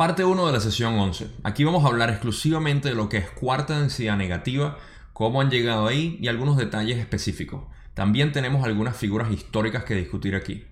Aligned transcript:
Parte 0.00 0.24
1 0.24 0.46
de 0.46 0.52
la 0.54 0.60
sesión 0.60 0.98
11. 0.98 1.30
Aquí 1.42 1.62
vamos 1.62 1.84
a 1.84 1.88
hablar 1.88 2.08
exclusivamente 2.08 2.88
de 2.88 2.94
lo 2.94 3.10
que 3.10 3.18
es 3.18 3.28
cuarta 3.28 3.78
densidad 3.78 4.16
negativa, 4.16 4.78
cómo 5.12 5.42
han 5.42 5.50
llegado 5.50 5.86
ahí 5.86 6.16
y 6.22 6.28
algunos 6.28 6.56
detalles 6.56 6.96
específicos. 6.96 7.64
También 7.92 8.32
tenemos 8.32 8.64
algunas 8.64 8.96
figuras 8.96 9.30
históricas 9.30 9.84
que 9.84 9.94
discutir 9.94 10.34
aquí. 10.34 10.64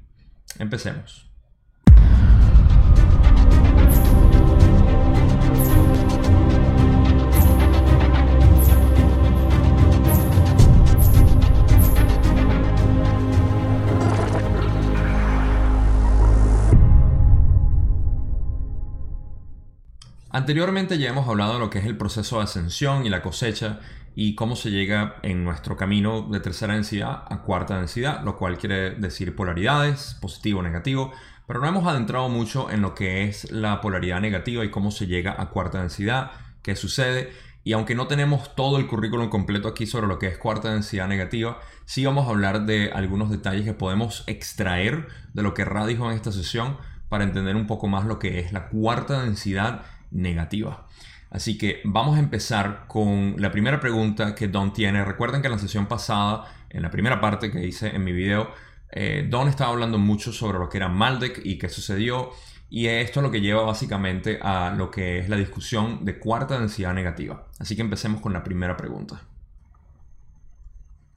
Empecemos. 0.59 1.28
Anteriormente 20.31 20.99
ya 20.99 21.09
hemos 21.09 21.27
hablado 21.27 21.55
de 21.55 21.59
lo 21.59 21.71
que 21.71 21.79
es 21.79 21.87
el 21.87 21.97
proceso 21.97 22.37
de 22.37 22.45
ascensión 22.45 23.07
y 23.07 23.09
la 23.09 23.23
cosecha 23.23 23.81
y 24.15 24.35
cómo 24.35 24.57
se 24.57 24.71
llega 24.71 25.17
en 25.23 25.43
nuestro 25.43 25.77
camino 25.77 26.29
de 26.31 26.41
tercera 26.41 26.75
densidad 26.75 27.25
a 27.31 27.43
cuarta 27.43 27.79
densidad, 27.79 28.23
lo 28.25 28.37
cual 28.37 28.59
quiere 28.59 28.91
decir 28.91 29.35
polaridades, 29.35 30.19
positivo 30.21 30.61
o 30.61 30.63
negativo, 30.63 31.13
pero 31.47 31.61
no 31.61 31.69
hemos 31.69 31.87
adentrado 31.87 32.29
mucho 32.29 32.71
en 32.71 32.83
lo 32.83 32.95
que 32.95 33.25
es 33.25 33.51
la 33.51 33.81
polaridad 33.81 34.21
negativa 34.21 34.67
y 34.67 34.71
cómo 34.71 34.91
se 34.91 35.07
llega 35.07 35.35
a 35.41 35.49
cuarta 35.49 35.81
densidad, 35.81 36.33
qué 36.63 36.77
sucede. 36.77 37.33
Y 37.65 37.73
aunque 37.73 37.95
no 37.95 38.07
tenemos 38.07 38.55
todo 38.55 38.77
el 38.77 38.87
currículum 38.87 39.31
completo 39.31 39.69
aquí 39.69 39.87
sobre 39.87 40.09
lo 40.09 40.19
que 40.19 40.27
es 40.27 40.37
cuarta 40.37 40.73
densidad 40.73 41.09
negativa, 41.09 41.59
sí 41.87 42.05
vamos 42.05 42.27
a 42.27 42.31
hablar 42.31 42.67
de 42.67 42.91
algunos 42.93 43.31
detalles 43.31 43.65
que 43.65 43.73
podemos 43.73 44.25
extraer 44.27 45.09
de 45.33 45.43
lo 45.43 45.55
que 45.55 45.65
Ra 45.65 45.87
dijo 45.87 46.11
en 46.11 46.17
esta 46.17 46.33
sesión 46.33 46.77
para 47.09 47.25
entender 47.25 47.57
un 47.57 47.67
poco 47.67 47.89
más 47.89 48.05
lo 48.05 48.19
que 48.19 48.41
es 48.41 48.53
la 48.53 48.69
cuarta 48.69 49.23
densidad 49.23 49.87
negativa. 50.11 50.87
Así 51.31 51.59
que 51.59 51.81
vamos 51.85 52.17
a 52.17 52.21
empezar 52.21 52.85
con 52.89 53.35
la 53.39 53.51
primera 53.51 53.81
pregunta 53.81 54.35
que 54.35 54.49
Don 54.49 54.73
tiene. 54.73 55.05
Recuerden 55.05 55.43
que 55.43 55.49
en 55.49 55.53
la 55.53 55.59
sesión 55.59 55.87
pasada, 55.87 56.47
en 56.71 56.83
la 56.83 56.91
primera 56.91 57.21
parte 57.21 57.51
que 57.51 57.67
hice 57.67 57.95
en 57.95 58.03
mi 58.03 58.13
video, 58.13 58.51
eh, 58.91 59.27
Don 59.29 59.49
estaba 59.49 59.73
hablando 59.73 59.99
mucho 59.99 60.33
sobre 60.33 60.59
lo 60.59 60.69
que 60.69 60.79
era 60.79 60.89
Maldek 60.89 61.43
y 61.45 61.59
qué 61.59 61.69
sucedió. 61.69 62.31
Y 62.71 62.87
esto 62.87 63.21
es 63.21 63.25
lo 63.25 63.31
que 63.31 63.41
lleva 63.41 63.63
básicamente 63.63 64.39
a 64.43 64.75
lo 64.77 64.91
que 64.91 65.19
es 65.19 65.29
la 65.29 65.37
discusión 65.37 66.05
de 66.05 66.19
cuarta 66.19 66.59
densidad 66.59 66.95
negativa. 66.95 67.47
Así 67.59 67.77
que 67.77 67.83
empecemos 67.83 68.21
con 68.21 68.33
la 68.33 68.45
primera 68.45 68.77
pregunta. 68.77 69.23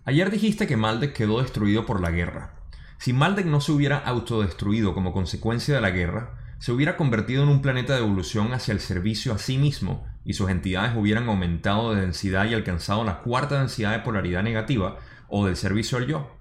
Ayer 0.03 0.31
dijiste 0.31 0.67
que 0.67 0.77
Maldek 0.77 1.13
quedó 1.13 1.41
destruido 1.41 1.85
por 1.85 2.01
la 2.01 2.11
guerra. 2.11 2.53
Si 2.97 3.13
Maldek 3.13 3.45
no 3.45 3.61
se 3.61 3.71
hubiera 3.71 3.97
autodestruido 3.97 4.93
como 4.93 5.13
consecuencia 5.13 5.75
de 5.75 5.81
la 5.81 5.91
guerra, 5.91 6.50
se 6.61 6.71
hubiera 6.71 6.95
convertido 6.95 7.41
en 7.41 7.49
un 7.49 7.63
planeta 7.63 7.93
de 7.93 8.01
evolución 8.01 8.53
hacia 8.53 8.71
el 8.71 8.79
servicio 8.79 9.33
a 9.33 9.39
sí 9.39 9.57
mismo 9.57 10.05
y 10.23 10.33
sus 10.33 10.51
entidades 10.51 10.95
hubieran 10.95 11.27
aumentado 11.27 11.95
de 11.95 12.01
densidad 12.01 12.45
y 12.45 12.53
alcanzado 12.53 13.03
la 13.03 13.21
cuarta 13.21 13.57
densidad 13.57 13.93
de 13.93 14.01
polaridad 14.01 14.43
negativa 14.43 14.99
o 15.27 15.47
del 15.47 15.55
servicio 15.55 15.97
al 15.97 16.05
yo? 16.05 16.37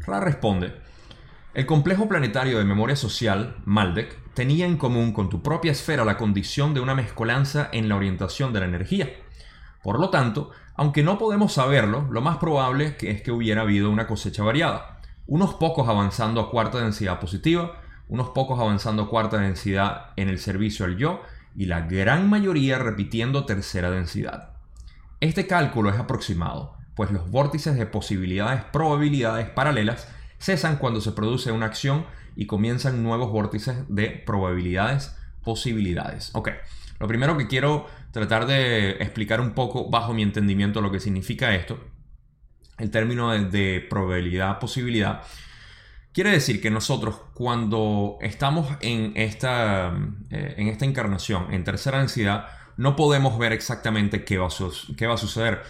Ra 0.00 0.18
responde, 0.18 0.74
el 1.54 1.66
complejo 1.66 2.08
planetario 2.08 2.58
de 2.58 2.64
memoria 2.64 2.96
social, 2.96 3.58
Maldek, 3.64 4.18
tenía 4.34 4.66
en 4.66 4.76
común 4.76 5.12
con 5.12 5.28
tu 5.28 5.40
propia 5.40 5.70
esfera 5.70 6.04
la 6.04 6.16
condición 6.16 6.74
de 6.74 6.80
una 6.80 6.96
mezcolanza 6.96 7.68
en 7.70 7.88
la 7.88 7.94
orientación 7.94 8.52
de 8.52 8.58
la 8.58 8.66
energía. 8.66 9.08
Por 9.84 10.00
lo 10.00 10.10
tanto, 10.10 10.50
aunque 10.74 11.04
no 11.04 11.16
podemos 11.16 11.52
saberlo, 11.52 12.08
lo 12.10 12.22
más 12.22 12.38
probable 12.38 12.96
es 13.00 13.22
que 13.22 13.30
hubiera 13.30 13.62
habido 13.62 13.88
una 13.88 14.08
cosecha 14.08 14.42
variada, 14.42 15.00
unos 15.28 15.54
pocos 15.54 15.88
avanzando 15.88 16.40
a 16.40 16.50
cuarta 16.50 16.78
densidad 16.78 17.20
positiva, 17.20 17.79
unos 18.10 18.30
pocos 18.30 18.58
avanzando 18.58 19.08
cuarta 19.08 19.38
densidad 19.38 20.10
en 20.16 20.28
el 20.28 20.38
servicio 20.38 20.84
al 20.84 20.96
yo 20.96 21.22
y 21.56 21.66
la 21.66 21.82
gran 21.82 22.28
mayoría 22.28 22.78
repitiendo 22.78 23.46
tercera 23.46 23.90
densidad. 23.90 24.50
Este 25.20 25.46
cálculo 25.46 25.90
es 25.90 25.98
aproximado, 25.98 26.74
pues 26.96 27.12
los 27.12 27.30
vórtices 27.30 27.76
de 27.76 27.86
posibilidades 27.86 28.64
probabilidades 28.64 29.48
paralelas 29.48 30.08
cesan 30.38 30.76
cuando 30.76 31.00
se 31.00 31.12
produce 31.12 31.52
una 31.52 31.66
acción 31.66 32.04
y 32.34 32.46
comienzan 32.46 33.02
nuevos 33.04 33.30
vórtices 33.30 33.76
de 33.88 34.08
probabilidades 34.26 35.16
posibilidades. 35.44 36.30
Ok, 36.34 36.50
lo 36.98 37.06
primero 37.06 37.38
que 37.38 37.46
quiero 37.46 37.86
tratar 38.10 38.46
de 38.46 38.90
explicar 39.02 39.40
un 39.40 39.52
poco 39.52 39.88
bajo 39.88 40.14
mi 40.14 40.22
entendimiento 40.22 40.80
lo 40.80 40.90
que 40.90 40.98
significa 40.98 41.54
esto, 41.54 41.78
el 42.78 42.90
término 42.90 43.30
de, 43.30 43.44
de 43.44 43.86
probabilidad 43.88 44.58
posibilidad, 44.58 45.22
Quiere 46.12 46.30
decir 46.30 46.60
que 46.60 46.70
nosotros 46.70 47.20
cuando 47.34 48.18
estamos 48.20 48.68
en 48.80 49.12
esta, 49.14 49.96
eh, 50.30 50.54
en 50.56 50.66
esta 50.66 50.84
encarnación, 50.84 51.52
en 51.52 51.62
tercera 51.62 51.98
densidad, 51.98 52.48
no 52.76 52.96
podemos 52.96 53.38
ver 53.38 53.52
exactamente 53.52 54.24
qué 54.24 54.38
va, 54.38 54.48
a 54.48 54.50
suceder. 54.50 55.62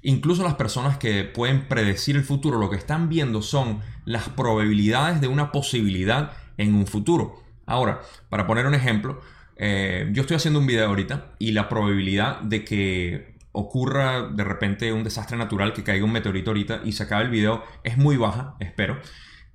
Incluso 0.00 0.44
las 0.44 0.54
personas 0.54 0.96
que 0.96 1.24
pueden 1.24 1.68
predecir 1.68 2.16
el 2.16 2.24
futuro, 2.24 2.58
lo 2.58 2.70
que 2.70 2.76
están 2.76 3.10
viendo 3.10 3.42
son 3.42 3.80
las 4.06 4.30
probabilidades 4.30 5.20
de 5.20 5.28
una 5.28 5.52
posibilidad 5.52 6.32
en 6.56 6.74
un 6.74 6.86
futuro. 6.86 7.42
Ahora, 7.66 8.00
para 8.30 8.46
poner 8.46 8.64
un 8.66 8.74
ejemplo, 8.74 9.20
eh, 9.56 10.08
yo 10.12 10.22
estoy 10.22 10.36
haciendo 10.36 10.60
un 10.60 10.66
video 10.66 10.88
ahorita 10.88 11.32
y 11.38 11.52
la 11.52 11.68
probabilidad 11.68 12.40
de 12.40 12.64
que 12.64 13.36
ocurra 13.52 14.22
de 14.22 14.44
repente 14.44 14.90
un 14.92 15.04
desastre 15.04 15.36
natural, 15.36 15.74
que 15.74 15.84
caiga 15.84 16.04
un 16.04 16.12
meteorito 16.12 16.50
ahorita 16.50 16.80
y 16.84 16.92
se 16.92 17.02
acabe 17.02 17.24
el 17.24 17.30
video 17.30 17.62
es 17.84 17.98
muy 17.98 18.16
baja, 18.16 18.54
espero. 18.58 18.98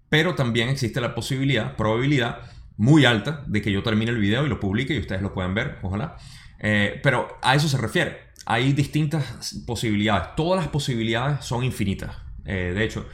Pero 0.09 0.35
también 0.35 0.69
existe 0.69 1.01
la 1.01 1.13
posibilidad, 1.13 1.75
probabilidad 1.75 2.39
muy 2.77 3.05
alta 3.05 3.43
de 3.47 3.61
que 3.61 3.71
yo 3.71 3.83
termine 3.83 4.11
el 4.11 4.19
video 4.19 4.45
y 4.45 4.49
lo 4.49 4.59
publique 4.59 4.93
y 4.93 4.99
ustedes 4.99 5.21
lo 5.21 5.33
puedan 5.33 5.53
ver, 5.53 5.79
ojalá. 5.81 6.15
Eh, 6.59 6.99
pero 7.03 7.37
a 7.41 7.55
eso 7.55 7.67
se 7.67 7.77
refiere. 7.77 8.27
Hay 8.45 8.71
distintas 8.73 9.61
posibilidades. 9.65 10.35
Todas 10.35 10.61
las 10.61 10.69
posibilidades 10.69 11.43
son 11.43 11.63
infinitas. 11.63 12.15
Eh, 12.45 12.71
de 12.73 12.83
hecho, 12.83 13.05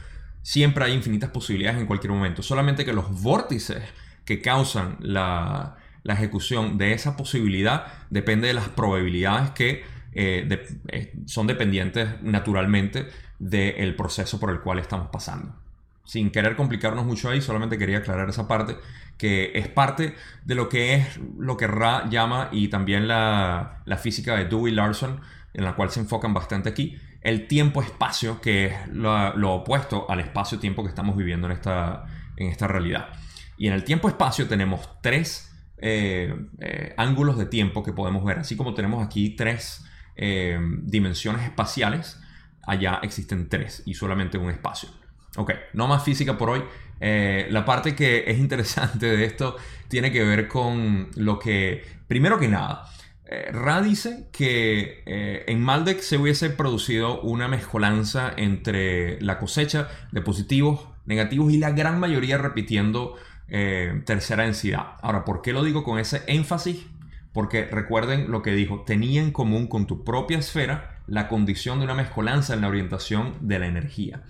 siempre 0.42 0.84
hay 0.84 0.92
infinitas 0.92 1.30
posibilidades 1.30 1.80
en 1.80 1.86
cualquier 1.86 2.12
momento. 2.12 2.42
Solamente 2.42 2.84
que 2.84 2.92
los 2.92 3.22
vórtices 3.22 3.82
que 4.24 4.40
causan 4.40 4.96
la, 5.00 5.76
ejecución 6.06 6.76
de 6.76 6.92
esa 6.92 7.16
posibilidad 7.16 7.86
depende 8.10 8.46
de 8.46 8.54
las 8.54 8.68
probabilidades 8.68 9.50
que 9.50 9.82
eh, 10.12 11.12
son 11.24 11.46
dependientes 11.46 12.22
naturalmente 12.22 13.08
del 13.38 13.96
proceso 13.96 14.38
por 14.38 14.50
el 14.50 14.60
cual 14.60 14.78
estamos 14.78 15.08
pasando 15.10 15.63
sin 16.04 16.30
querer 16.30 16.56
complicarnos 16.56 17.04
mucho 17.04 17.30
ahí, 17.30 17.40
solamente 17.40 17.78
quería 17.78 17.98
aclarar 17.98 18.28
esa 18.28 18.46
parte, 18.46 18.76
que 19.16 19.52
es 19.54 19.68
parte 19.68 20.14
de 20.44 20.54
lo 20.54 20.68
que 20.68 20.94
es 20.94 21.18
lo 21.38 21.56
que 21.56 21.66
Ra 21.66 22.08
llama 22.08 22.48
y 22.52 22.68
también 22.68 23.08
la, 23.08 23.82
física 23.98 24.36
de 24.36 24.44
Dewey 24.44 24.72
Larson, 24.72 25.20
en 25.54 25.64
la 25.64 25.74
cual 25.74 25.90
se 25.90 26.00
enfocan 26.00 26.34
bastante 26.34 26.68
aquí, 26.68 26.98
el 27.22 27.48
tiempo-espacio, 27.48 28.40
que 28.40 28.66
es 28.66 28.88
lo, 28.88 29.54
opuesto 29.54 30.10
al 30.10 30.20
espacio-tiempo 30.20 30.82
que 30.82 30.90
estamos 30.90 31.16
viviendo 31.16 31.46
en 31.46 31.52
esta, 31.52 32.04
en 32.36 32.48
esta 32.48 32.66
realidad. 32.66 33.08
Y 33.56 33.68
en 33.68 33.72
el 33.72 33.84
tiempo-espacio 33.84 34.46
tenemos 34.46 35.00
tres 35.00 35.50
eh, 35.78 36.34
eh, 36.60 36.94
ángulos 36.96 37.38
de 37.38 37.46
tiempo 37.46 37.82
que 37.82 37.92
podemos 37.92 38.24
ver, 38.24 38.40
así 38.40 38.56
como 38.56 38.74
tenemos 38.74 39.04
aquí 39.04 39.30
tres 39.30 39.84
eh, 40.16 40.58
dimensiones 40.82 41.42
espaciales, 41.42 42.20
allá 42.62 43.00
existen 43.02 43.48
tres 43.48 43.82
y 43.86 43.94
solamente 43.94 44.38
un 44.38 44.50
espacio. 44.50 44.88
Ok, 45.36 45.52
no 45.72 45.88
más 45.88 46.04
física 46.04 46.38
por 46.38 46.50
hoy. 46.50 46.62
Eh, 47.00 47.48
la 47.50 47.64
parte 47.64 47.94
que 47.94 48.24
es 48.26 48.38
interesante 48.38 49.06
de 49.06 49.24
esto 49.24 49.56
tiene 49.88 50.12
que 50.12 50.24
ver 50.24 50.48
con 50.48 51.08
lo 51.16 51.38
que, 51.38 51.84
primero 52.06 52.38
que 52.38 52.48
nada, 52.48 52.88
eh, 53.26 53.50
Ra 53.52 53.82
dice 53.82 54.28
que 54.32 55.02
eh, 55.06 55.44
en 55.48 55.60
Maldek 55.60 56.00
se 56.00 56.18
hubiese 56.18 56.50
producido 56.50 57.20
una 57.22 57.48
mezcolanza 57.48 58.32
entre 58.36 59.20
la 59.20 59.38
cosecha 59.38 59.88
de 60.12 60.20
positivos, 60.20 60.88
negativos 61.06 61.52
y 61.52 61.58
la 61.58 61.70
gran 61.70 61.98
mayoría 61.98 62.38
repitiendo 62.38 63.16
tercera 63.46 64.42
densidad. 64.42 64.96
Ahora, 65.00 65.24
¿por 65.24 65.40
qué 65.40 65.52
lo 65.52 65.62
digo 65.62 65.84
con 65.84 66.00
ese 66.00 66.22
énfasis? 66.26 66.86
Porque 67.32 67.66
recuerden 67.66 68.32
lo 68.32 68.42
que 68.42 68.52
dijo, 68.52 68.82
tenía 68.84 69.22
en 69.22 69.30
común 69.30 69.68
con 69.68 69.86
tu 69.86 70.02
propia 70.02 70.38
esfera 70.38 71.02
la 71.06 71.28
condición 71.28 71.78
de 71.78 71.84
una 71.84 71.94
mezcolanza 71.94 72.54
en 72.54 72.62
la 72.62 72.68
orientación 72.68 73.34
de 73.42 73.58
la 73.60 73.66
energía. 73.66 74.22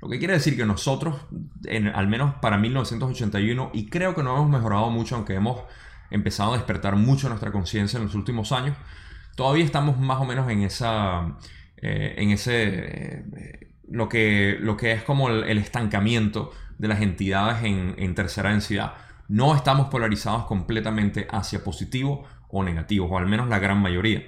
Lo 0.00 0.08
que 0.08 0.18
quiere 0.18 0.34
decir 0.34 0.56
que 0.56 0.64
nosotros, 0.64 1.16
al 1.94 2.08
menos 2.08 2.34
para 2.36 2.56
1981, 2.56 3.70
y 3.74 3.86
creo 3.86 4.14
que 4.14 4.22
no 4.22 4.36
hemos 4.36 4.48
mejorado 4.48 4.90
mucho, 4.90 5.16
aunque 5.16 5.34
hemos 5.34 5.62
empezado 6.10 6.54
a 6.54 6.56
despertar 6.56 6.96
mucho 6.96 7.28
nuestra 7.28 7.50
conciencia 7.50 7.98
en 7.98 8.04
los 8.04 8.14
últimos 8.14 8.52
años, 8.52 8.76
todavía 9.34 9.64
estamos 9.64 9.98
más 9.98 10.20
o 10.20 10.24
menos 10.24 10.48
en 10.50 10.62
esa, 10.62 11.36
eh, 11.76 12.14
en 12.16 12.30
ese, 12.30 12.64
eh, 12.66 13.68
lo, 13.88 14.08
que, 14.08 14.56
lo 14.60 14.76
que 14.76 14.92
es 14.92 15.02
como 15.02 15.30
el, 15.30 15.58
estancamiento 15.58 16.52
de 16.78 16.88
las 16.88 17.00
entidades 17.00 17.64
en, 17.64 17.94
en, 17.98 18.14
tercera 18.14 18.50
densidad. 18.50 18.94
No 19.26 19.54
estamos 19.54 19.88
polarizados 19.88 20.44
completamente 20.44 21.26
hacia 21.30 21.62
positivo 21.64 22.24
o 22.48 22.62
negativo, 22.62 23.06
o 23.06 23.18
al 23.18 23.26
menos 23.26 23.48
la 23.48 23.58
gran 23.58 23.78
mayoría. 23.78 24.22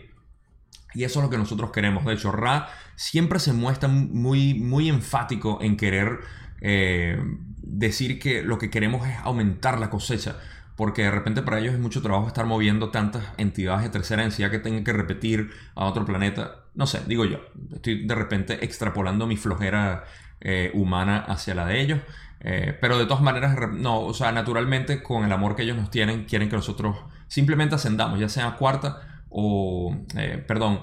Y 0.94 1.04
eso 1.04 1.20
es 1.20 1.25
lo 1.25 1.31
que 1.31 1.38
nosotros 1.38 1.70
queremos. 1.70 2.04
De 2.04 2.14
hecho, 2.14 2.32
Ra 2.32 2.69
siempre 2.96 3.38
se 3.38 3.52
muestra 3.52 3.88
muy, 3.88 4.54
muy 4.54 4.88
enfático 4.88 5.58
en 5.62 5.76
querer 5.76 6.20
eh, 6.60 7.22
decir 7.62 8.19
que 8.19 8.42
lo 8.42 8.58
que 8.58 8.70
queremos 8.70 9.06
es 9.08 9.16
aumentar 9.22 9.78
la 9.78 9.90
cosecha. 9.90 10.37
porque 10.76 11.02
de 11.02 11.10
repente 11.10 11.42
para 11.42 11.58
ellos 11.58 11.75
es 11.75 11.81
mucho 11.81 12.00
trabajo 12.00 12.26
estar 12.26 12.46
moviendo 12.46 12.88
tantas 12.90 13.22
entidades 13.37 13.82
de 13.82 13.90
tercera 13.90 14.22
densidad 14.22 14.50
que 14.50 14.58
tengan 14.58 14.82
que 14.82 14.94
repetir 14.94 15.50
a 15.75 15.84
otro 15.84 16.06
planeta. 16.06 16.64
No 16.75 16.87
sé, 16.87 17.02
digo 17.06 17.26
yo, 17.26 17.38
estoy 17.75 18.06
de 18.06 18.14
repente 18.14 18.64
extrapolando 18.64 19.26
mi 19.26 19.37
flojera 19.37 20.04
eh, 20.40 20.70
humana 20.72 21.19
hacia 21.28 21.54
la 21.54 21.66
de 21.66 21.82
ellos. 21.82 22.00
Eh, 22.40 22.76
pero 22.81 22.98
de 22.98 23.04
todas 23.04 23.22
maneras, 23.22 23.56
no, 23.72 24.00
o 24.00 24.14
sea, 24.14 24.32
naturalmente 24.32 25.02
con 25.02 25.25
el 25.25 25.32
amor 25.32 25.54
que 25.54 25.62
ellos 25.62 25.76
nos 25.76 25.90
tienen, 25.90 26.25
quieren 26.25 26.48
que 26.48 26.56
nosotros 26.56 26.96
simplemente 27.28 27.75
ascendamos, 27.75 28.19
ya 28.19 28.31
sea 28.31 28.56
cuarta 28.56 29.09
o, 29.30 29.96
eh, 30.16 30.44
perdón, 30.46 30.82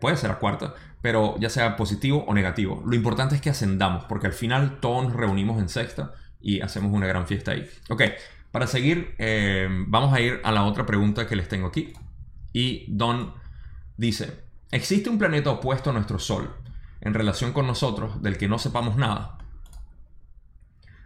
puede 0.00 0.16
ser 0.16 0.30
a 0.30 0.38
cuarta, 0.38 0.74
pero 1.02 1.36
ya 1.38 1.48
sea 1.48 1.76
positivo 1.76 2.24
o 2.26 2.34
negativo. 2.34 2.82
Lo 2.86 2.96
importante 2.96 3.34
es 3.34 3.40
que 3.40 3.50
ascendamos, 3.50 4.04
porque 4.04 4.26
al 4.26 4.32
final 4.32 4.80
todos 4.80 5.04
nos 5.04 5.12
reunimos 5.14 5.60
en 5.60 5.68
sexta 5.68 6.12
y 6.40 6.60
hacemos 6.60 6.92
una 6.92 7.06
gran 7.06 7.26
fiesta 7.26 7.52
ahí. 7.52 7.68
Ok, 7.90 8.02
para 8.50 8.66
seguir, 8.66 9.14
vamos 9.86 10.14
a 10.14 10.20
ir 10.20 10.40
a 10.44 10.50
la 10.50 10.64
otra 10.64 10.86
pregunta 10.86 11.26
que 11.26 11.36
les 11.36 11.48
tengo 11.48 11.66
aquí. 11.66 11.92
Y 12.52 12.86
Don 12.88 13.34
dice, 13.96 14.44
¿existe 14.70 15.10
un 15.10 15.18
planeta 15.18 15.50
opuesto 15.50 15.90
a 15.90 15.92
nuestro 15.92 16.18
Sol? 16.18 16.50
en 17.00 17.14
relación 17.14 17.52
con 17.52 17.66
nosotros 17.66 18.22
del 18.22 18.36
que 18.36 18.48
no 18.48 18.58
sepamos 18.58 18.96
nada? 18.96 19.38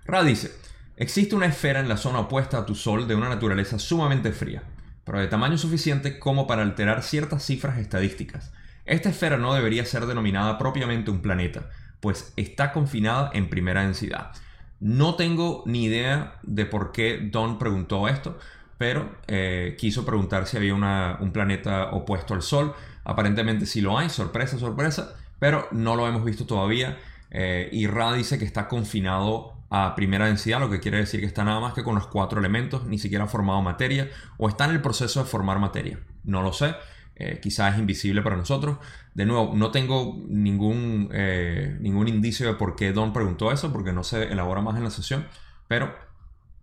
Ra 0.04 0.22
dice, 0.22 0.50
existe 0.96 1.34
una 1.34 1.46
esfera 1.46 1.80
en 1.80 1.88
la 1.88 1.96
zona 1.96 2.20
opuesta 2.20 2.58
a 2.58 2.66
tu 2.66 2.74
Sol 2.74 3.06
de 3.06 3.14
una 3.14 3.28
naturaleza 3.28 3.78
sumamente 3.78 4.32
fría, 4.32 4.62
pero 5.10 5.22
de 5.22 5.26
tamaño 5.26 5.58
suficiente 5.58 6.20
como 6.20 6.46
para 6.46 6.62
alterar 6.62 7.02
ciertas 7.02 7.44
cifras 7.44 7.78
estadísticas. 7.78 8.52
Esta 8.84 9.08
esfera 9.08 9.38
no 9.38 9.54
debería 9.54 9.84
ser 9.84 10.06
denominada 10.06 10.56
propiamente 10.56 11.10
un 11.10 11.20
planeta, 11.20 11.68
pues 11.98 12.32
está 12.36 12.70
confinada 12.70 13.28
en 13.34 13.50
primera 13.50 13.82
densidad. 13.82 14.30
No 14.78 15.16
tengo 15.16 15.64
ni 15.66 15.86
idea 15.86 16.38
de 16.44 16.64
por 16.64 16.92
qué 16.92 17.18
Don 17.18 17.58
preguntó 17.58 18.06
esto, 18.06 18.38
pero 18.78 19.10
eh, 19.26 19.74
quiso 19.80 20.06
preguntar 20.06 20.46
si 20.46 20.56
había 20.56 20.74
un 20.74 21.32
planeta 21.32 21.90
opuesto 21.90 22.34
al 22.34 22.42
Sol. 22.42 22.72
Aparentemente 23.02 23.66
sí 23.66 23.80
lo 23.80 23.98
hay, 23.98 24.10
sorpresa, 24.10 24.60
sorpresa 24.60 25.16
pero 25.40 25.66
no 25.72 25.96
lo 25.96 26.06
hemos 26.06 26.24
visto 26.24 26.46
todavía. 26.46 26.98
Eh, 27.32 27.68
y 27.72 27.88
Ra 27.88 28.12
dice 28.12 28.38
que 28.38 28.44
está 28.44 28.68
confinado 28.68 29.54
a 29.70 29.94
primera 29.94 30.26
densidad, 30.26 30.58
lo 30.58 30.68
que 30.68 30.80
quiere 30.80 30.98
decir 30.98 31.20
que 31.20 31.26
está 31.26 31.44
nada 31.44 31.60
más 31.60 31.74
que 31.74 31.84
con 31.84 31.94
los 31.94 32.08
cuatro 32.08 32.40
elementos, 32.40 32.84
ni 32.86 32.98
siquiera 32.98 33.24
ha 33.24 33.28
formado 33.28 33.62
materia, 33.62 34.10
o 34.36 34.48
está 34.48 34.64
en 34.64 34.72
el 34.72 34.82
proceso 34.82 35.22
de 35.22 35.30
formar 35.30 35.60
materia. 35.60 36.00
No 36.24 36.42
lo 36.42 36.52
sé, 36.52 36.74
eh, 37.14 37.38
quizás 37.40 37.74
es 37.74 37.80
invisible 37.80 38.20
para 38.20 38.36
nosotros. 38.36 38.78
De 39.14 39.26
nuevo, 39.26 39.52
no 39.54 39.70
tengo 39.70 40.24
ningún, 40.28 41.08
eh, 41.12 41.76
ningún 41.80 42.08
indicio 42.08 42.48
de 42.48 42.54
por 42.54 42.74
qué 42.74 42.92
Don 42.92 43.12
preguntó 43.12 43.52
eso, 43.52 43.72
porque 43.72 43.92
no 43.92 44.02
se 44.02 44.24
elabora 44.24 44.60
más 44.60 44.76
en 44.76 44.84
la 44.84 44.90
sesión, 44.90 45.28
pero 45.68 45.94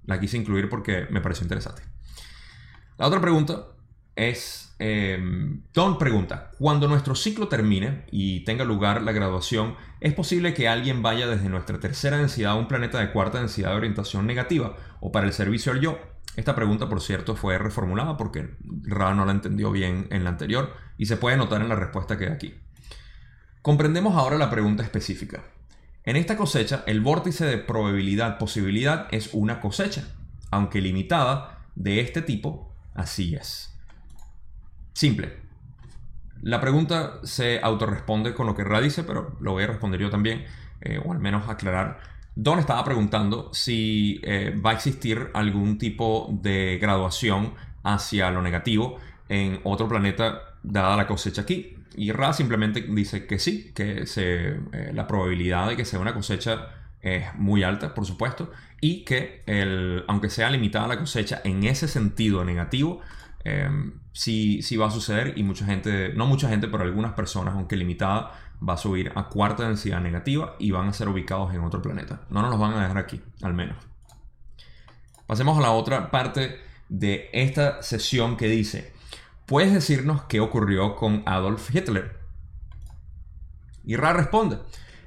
la 0.05 0.19
quise 0.19 0.35
incluir 0.37 0.67
porque 0.67 1.07
me 1.09 1.21
pareció 1.21 1.45
interesante. 1.45 1.83
La 2.97 3.07
otra 3.07 3.21
pregunta 3.21 3.67
es, 4.17 4.75
eh, 4.79 5.17
Don 5.73 5.97
pregunta, 5.97 6.51
cuando 6.57 6.87
nuestro 6.87 7.15
ciclo 7.15 7.47
termine 7.47 8.03
y 8.11 8.41
tenga 8.41 8.65
lugar 8.65 9.01
la 9.03 9.13
graduación, 9.13 9.75
¿es 10.01 10.13
posible 10.13 10.53
que 10.53 10.67
alguien 10.67 11.01
vaya 11.01 11.27
desde 11.27 11.49
nuestra 11.49 11.79
tercera 11.79 12.17
densidad 12.17 12.51
a 12.51 12.55
un 12.55 12.67
planeta 12.67 12.99
de 12.99 13.11
cuarta 13.11 13.39
densidad 13.39 13.69
de 13.71 13.77
orientación 13.77 14.27
negativa 14.27 14.75
o 14.99 15.11
para 15.11 15.27
el 15.27 15.33
servicio 15.33 15.71
al 15.71 15.79
yo? 15.79 15.99
Esta 16.35 16.55
pregunta, 16.55 16.89
por 16.89 17.01
cierto, 17.01 17.35
fue 17.35 17.57
reformulada 17.57 18.17
porque 18.17 18.55
Ra 18.83 19.13
no 19.13 19.25
la 19.25 19.31
entendió 19.31 19.71
bien 19.71 20.07
en 20.11 20.23
la 20.23 20.31
anterior 20.31 20.73
y 20.97 21.05
se 21.05 21.17
puede 21.17 21.37
notar 21.37 21.61
en 21.61 21.69
la 21.69 21.75
respuesta 21.75 22.17
que 22.17 22.25
hay 22.25 22.31
aquí. 22.31 22.55
Comprendemos 23.61 24.15
ahora 24.15 24.37
la 24.37 24.49
pregunta 24.49 24.83
específica. 24.83 25.43
En 26.03 26.15
esta 26.15 26.37
cosecha, 26.37 26.83
el 26.87 27.01
vórtice 27.01 27.45
de 27.45 27.57
probabilidad-posibilidad 27.57 29.07
es 29.11 29.33
una 29.33 29.59
cosecha, 29.59 30.07
aunque 30.51 30.81
limitada, 30.81 31.65
de 31.75 31.99
este 31.99 32.21
tipo, 32.21 32.73
así 32.93 33.35
es. 33.35 33.76
Simple. 34.97 35.31
La 36.41 36.59
pregunta 36.59 37.19
se 37.21 37.59
autorresponde 37.61 38.33
con 38.33 38.47
lo 38.47 38.55
que 38.55 38.63
Ra 38.63 38.81
dice, 38.81 39.03
pero 39.03 39.37
lo 39.39 39.51
voy 39.51 39.63
a 39.63 39.67
responder 39.67 40.01
yo 40.01 40.09
también, 40.09 40.45
eh, 40.81 40.99
o 41.05 41.13
al 41.13 41.19
menos 41.19 41.47
aclarar. 41.47 41.99
Don 42.33 42.57
estaba 42.57 42.83
preguntando 42.83 43.51
si 43.53 44.19
eh, 44.23 44.59
va 44.59 44.71
a 44.71 44.73
existir 44.73 45.29
algún 45.35 45.77
tipo 45.77 46.27
de 46.41 46.79
graduación 46.81 47.53
hacia 47.83 48.31
lo 48.31 48.41
negativo 48.41 48.97
en 49.29 49.59
otro 49.65 49.87
planeta 49.87 50.55
dada 50.63 50.97
la 50.97 51.05
cosecha 51.05 51.43
aquí. 51.43 51.75
Y 51.95 52.11
Ra 52.11 52.33
simplemente 52.33 52.81
dice 52.81 53.27
que 53.27 53.37
sí, 53.37 53.71
que 53.75 54.03
eh, 54.15 54.59
la 54.95 55.05
probabilidad 55.05 55.67
de 55.67 55.77
que 55.77 55.85
sea 55.85 55.99
una 55.99 56.15
cosecha 56.15 56.69
es 57.01 57.35
muy 57.35 57.61
alta, 57.61 57.93
por 57.93 58.07
supuesto, 58.07 58.49
y 58.81 59.05
que 59.05 59.43
el, 59.45 60.05
aunque 60.07 60.31
sea 60.31 60.49
limitada 60.49 60.87
la 60.87 60.97
cosecha 60.97 61.39
en 61.43 61.65
ese 61.65 61.87
sentido 61.87 62.43
negativo, 62.43 63.01
eh, 63.49 63.69
sí, 64.11 64.75
va 64.75 64.87
a 64.87 64.91
suceder 64.91 65.37
y 65.37 65.43
mucha 65.43 65.65
gente, 65.65 66.09
no 66.09 66.25
mucha 66.25 66.49
gente, 66.49 66.67
pero 66.67 66.83
algunas 66.83 67.13
personas, 67.13 67.55
aunque 67.55 67.77
limitada, 67.77 68.33
va 68.67 68.73
a 68.73 68.77
subir 68.77 69.13
a 69.15 69.29
cuarta 69.29 69.63
densidad 69.63 70.01
negativa 70.01 70.55
y 70.59 70.71
van 70.71 70.89
a 70.89 70.93
ser 70.93 71.07
ubicados 71.07 71.53
en 71.53 71.61
otro 71.61 71.81
planeta. 71.81 72.23
No 72.29 72.41
nos 72.41 72.51
los 72.51 72.59
van 72.59 72.73
a 72.73 72.81
dejar 72.81 72.97
aquí, 72.97 73.21
al 73.41 73.53
menos. 73.53 73.77
Pasemos 75.27 75.57
a 75.57 75.61
la 75.61 75.71
otra 75.71 76.11
parte 76.11 76.59
de 76.89 77.29
esta 77.31 77.81
sesión 77.81 78.35
que 78.35 78.49
dice, 78.49 78.91
¿puedes 79.45 79.73
decirnos 79.73 80.23
qué 80.23 80.41
ocurrió 80.41 80.95
con 80.95 81.23
Adolf 81.25 81.73
Hitler? 81.73 82.17
Y 83.85 83.95
Ra 83.95 84.11
responde, 84.11 84.57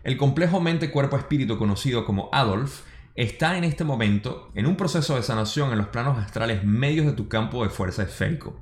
el 0.03 0.17
complejo 0.17 0.63
mente-cuerpo-espíritu 0.63 1.59
conocido 1.59 2.07
como 2.07 2.31
Adolf 2.33 2.85
está 3.21 3.59
en 3.59 3.65
este 3.65 3.85
momento 3.85 4.51
en 4.55 4.65
un 4.65 4.77
proceso 4.77 5.15
de 5.15 5.23
sanación 5.23 5.73
en 5.73 5.77
los 5.77 5.89
planos 5.89 6.17
astrales 6.17 6.65
medios 6.65 7.05
de 7.05 7.13
tu 7.13 7.29
campo 7.29 7.63
de 7.63 7.69
fuerza 7.69 8.03
esférico. 8.03 8.59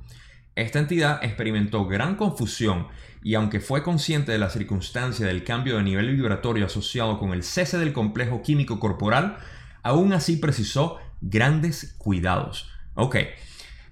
Esta 0.53 0.79
entidad 0.79 1.23
experimentó 1.23 1.85
gran 1.85 2.17
confusión 2.17 2.89
y 3.23 3.35
aunque 3.35 3.61
fue 3.61 3.83
consciente 3.83 4.33
de 4.33 4.37
la 4.37 4.49
circunstancia 4.49 5.25
del 5.25 5.45
cambio 5.45 5.77
de 5.77 5.83
nivel 5.83 6.13
vibratorio 6.13 6.65
asociado 6.65 7.19
con 7.19 7.31
el 7.31 7.43
cese 7.43 7.77
del 7.77 7.93
complejo 7.93 8.41
químico 8.41 8.81
corporal, 8.81 9.37
aún 9.81 10.11
así 10.11 10.35
precisó 10.35 10.97
grandes 11.21 11.95
cuidados. 11.97 12.69
Ok, 12.95 13.15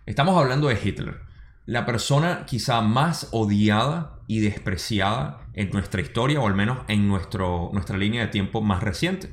estamos 0.05 0.37
hablando 0.37 0.67
de 0.67 0.77
Hitler, 0.83 1.21
la 1.65 1.85
persona 1.85 2.45
quizá 2.45 2.81
más 2.81 3.29
odiada 3.31 4.19
y 4.27 4.41
despreciada 4.41 5.47
en 5.53 5.69
nuestra 5.69 6.01
historia 6.01 6.41
o 6.41 6.47
al 6.47 6.55
menos 6.55 6.79
en 6.89 7.07
nuestro, 7.07 7.69
nuestra 7.71 7.97
línea 7.97 8.23
de 8.23 8.31
tiempo 8.31 8.61
más 8.61 8.83
reciente. 8.83 9.29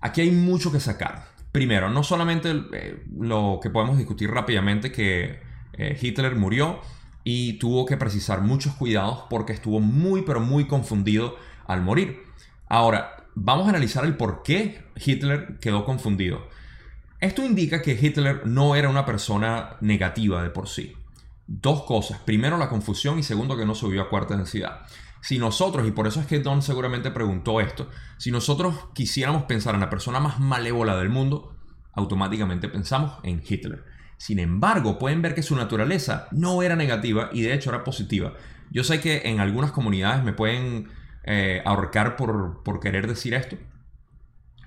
Aquí 0.00 0.20
hay 0.22 0.30
mucho 0.30 0.72
que 0.72 0.80
sacar. 0.80 1.28
Primero, 1.52 1.90
no 1.90 2.02
solamente 2.02 2.52
eh, 2.72 3.04
lo 3.18 3.58
que 3.62 3.70
podemos 3.70 3.98
discutir 3.98 4.30
rápidamente, 4.30 4.92
que 4.92 5.40
eh, 5.74 5.98
Hitler 6.00 6.36
murió 6.36 6.80
y 7.24 7.54
tuvo 7.54 7.86
que 7.86 7.96
precisar 7.96 8.40
muchos 8.40 8.74
cuidados 8.74 9.24
porque 9.28 9.52
estuvo 9.52 9.80
muy, 9.80 10.22
pero 10.22 10.40
muy 10.40 10.66
confundido 10.66 11.36
al 11.66 11.82
morir. 11.82 12.22
Ahora, 12.68 13.26
vamos 13.34 13.66
a 13.66 13.70
analizar 13.70 14.04
el 14.04 14.16
por 14.16 14.42
qué 14.42 14.84
Hitler 14.96 15.58
quedó 15.60 15.84
confundido. 15.84 16.48
Esto 17.20 17.44
indica 17.44 17.82
que 17.82 17.98
Hitler 18.00 18.46
no 18.46 18.74
era 18.76 18.88
una 18.88 19.04
persona 19.04 19.76
negativa 19.80 20.42
de 20.42 20.50
por 20.50 20.68
sí. 20.68 20.94
Dos 21.46 21.82
cosas. 21.82 22.20
Primero, 22.20 22.56
la 22.56 22.68
confusión 22.68 23.18
y 23.18 23.22
segundo, 23.22 23.56
que 23.56 23.66
no 23.66 23.74
subió 23.74 24.02
a 24.02 24.08
cuarta 24.08 24.36
densidad. 24.36 24.86
Si 25.20 25.38
nosotros, 25.38 25.86
y 25.86 25.90
por 25.90 26.06
eso 26.06 26.20
es 26.20 26.26
que 26.26 26.40
Don 26.40 26.62
seguramente 26.62 27.10
preguntó 27.10 27.60
esto, 27.60 27.88
si 28.18 28.30
nosotros 28.30 28.74
quisiéramos 28.94 29.44
pensar 29.44 29.74
en 29.74 29.80
la 29.80 29.90
persona 29.90 30.20
más 30.20 30.40
malévola 30.40 30.96
del 30.96 31.10
mundo, 31.10 31.54
automáticamente 31.92 32.68
pensamos 32.68 33.18
en 33.22 33.42
Hitler. 33.46 33.84
Sin 34.16 34.38
embargo, 34.38 34.98
pueden 34.98 35.22
ver 35.22 35.34
que 35.34 35.42
su 35.42 35.56
naturaleza 35.56 36.28
no 36.30 36.62
era 36.62 36.76
negativa 36.76 37.30
y 37.32 37.42
de 37.42 37.54
hecho 37.54 37.70
era 37.70 37.84
positiva. 37.84 38.34
Yo 38.70 38.84
sé 38.84 39.00
que 39.00 39.22
en 39.24 39.40
algunas 39.40 39.72
comunidades 39.72 40.22
me 40.24 40.32
pueden 40.32 40.88
eh, 41.24 41.62
ahorcar 41.64 42.16
por, 42.16 42.80
querer 42.80 43.06
decir 43.06 43.34
esto, 43.34 43.56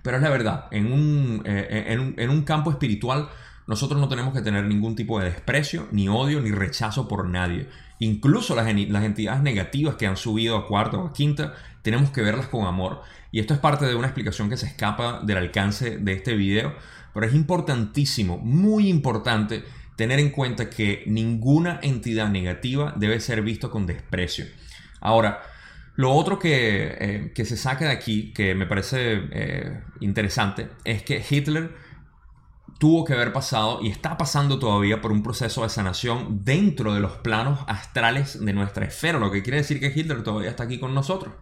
pero 0.04 0.18
es 0.18 0.24
la 0.24 0.30
verdad. 0.30 0.68
En 0.72 0.92
un, 0.92 1.44
eh, 1.46 2.14
en 2.18 2.30
un 2.30 2.42
campo 2.44 2.72
espiritual 2.72 3.30
nosotros 3.66 4.00
no 4.02 4.10
tenemos 4.10 4.34
que 4.34 4.42
tener 4.42 4.66
ningún 4.66 4.96
tipo 4.96 5.20
de 5.20 5.26
desprecio, 5.26 5.88
ni 5.92 6.10
odio, 6.10 6.42
ni 6.42 6.52
rechazo 6.52 7.08
por 7.08 7.28
nadie. 7.28 7.70
Incluso 8.04 8.54
las, 8.54 8.68
entidades 8.68 9.42
negativas 9.42 9.96
que 9.96 10.06
han 10.06 10.18
subido 10.18 10.58
a 10.58 10.68
cuarta 10.68 10.98
o 10.98 11.08
a 11.08 11.14
quinta, 11.14 11.54
tenemos 11.84 12.10
que 12.12 12.22
verlas 12.22 12.48
con 12.48 12.66
amor. 12.66 13.02
Y 13.32 13.40
esto 13.40 13.54
es 13.54 13.62
parte 13.62 13.86
de 13.86 13.96
una 13.96 14.08
explicación 14.08 14.50
que 14.50 14.58
se 14.58 14.66
escapa 14.66 15.22
del 15.24 15.38
alcance 15.38 15.98
de 16.00 16.12
este 16.12 16.36
video, 16.36 16.76
pero 17.14 17.26
es 17.26 17.34
importantísimo, 17.34 18.40
muy 18.40 18.90
importante, 18.90 19.64
tener 19.96 20.20
en 20.20 20.32
cuenta 20.32 20.70
que 20.70 21.04
ninguna 21.08 21.80
entidad 21.82 22.28
negativa 22.28 22.94
debe 22.98 23.22
ser 23.22 23.42
visto 23.42 23.72
con 23.72 23.86
desprecio. 23.86 24.48
Ahora, 25.00 25.42
lo 25.96 26.12
otro 26.12 26.40
que, 26.40 27.32
eh, 27.34 27.46
se 27.46 27.56
saca 27.56 27.86
de 27.86 27.92
aquí, 27.92 28.34
que 28.34 28.54
me 28.54 28.66
parece 28.66 29.22
eh, 29.32 29.80
interesante, 30.02 30.68
es 30.84 31.04
que 31.04 31.24
Hitler 31.28 31.72
tuvo 32.84 33.06
que 33.06 33.14
haber 33.14 33.32
pasado 33.32 33.80
y 33.82 33.88
está 33.88 34.18
pasando 34.18 34.60
todavía 34.60 35.00
por 35.00 35.14
un 35.14 35.24
proceso 35.24 35.64
de 35.64 35.70
sanación 35.70 36.44
dentro 36.44 36.94
de 36.94 37.00
los 37.00 37.14
planos 37.14 37.60
astrales 37.66 38.44
de 38.44 38.52
nuestra 38.52 38.86
esfera, 38.86 39.20
lo 39.20 39.32
que 39.32 39.42
quiere 39.42 39.60
decir 39.60 39.80
que 39.80 39.98
Hitler 39.98 40.22
todavía 40.22 40.50
está 40.50 40.64
aquí 40.64 40.82
con 40.82 40.94
nosotros. 40.94 41.34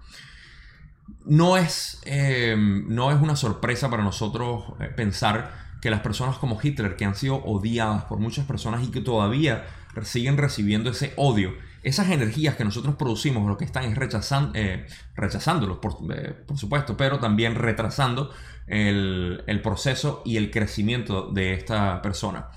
No 1.25 1.57
es, 1.57 1.99
eh, 2.05 2.55
no 2.55 3.09
es 3.09 3.19
una 3.19 3.35
sorpresa 3.35 3.89
para 3.89 4.03
nosotros 4.03 4.65
eh, 4.79 4.89
pensar 4.95 5.79
que 5.81 5.89
las 5.89 6.01
personas 6.01 6.37
como 6.37 6.59
Hitler, 6.61 6.95
que 6.95 7.05
han 7.05 7.15
sido 7.15 7.37
odiadas 7.37 8.03
por 8.03 8.19
muchas 8.19 8.45
personas 8.45 8.83
y 8.83 8.91
que 8.91 9.01
todavía 9.01 9.65
siguen 10.03 10.37
recibiendo 10.37 10.91
ese 10.91 11.11
odio, 11.15 11.55
esas 11.81 12.11
energías 12.11 12.55
que 12.55 12.63
nosotros 12.63 12.97
producimos, 12.97 13.47
lo 13.47 13.57
que 13.57 13.65
están 13.65 13.85
es 13.85 13.97
rechazando, 13.97 14.51
eh, 14.53 14.85
rechazándolos, 15.15 15.79
por, 15.79 15.97
por, 16.45 16.57
supuesto, 16.59 16.95
pero 16.95 17.17
también 17.17 17.55
retrasando 17.55 18.29
el, 18.71 19.61
proceso 19.61 20.21
y 20.25 20.37
el 20.37 20.49
crecimiento 20.49 21.29
de 21.31 21.53
esta 21.53 22.01
persona. 22.01 22.47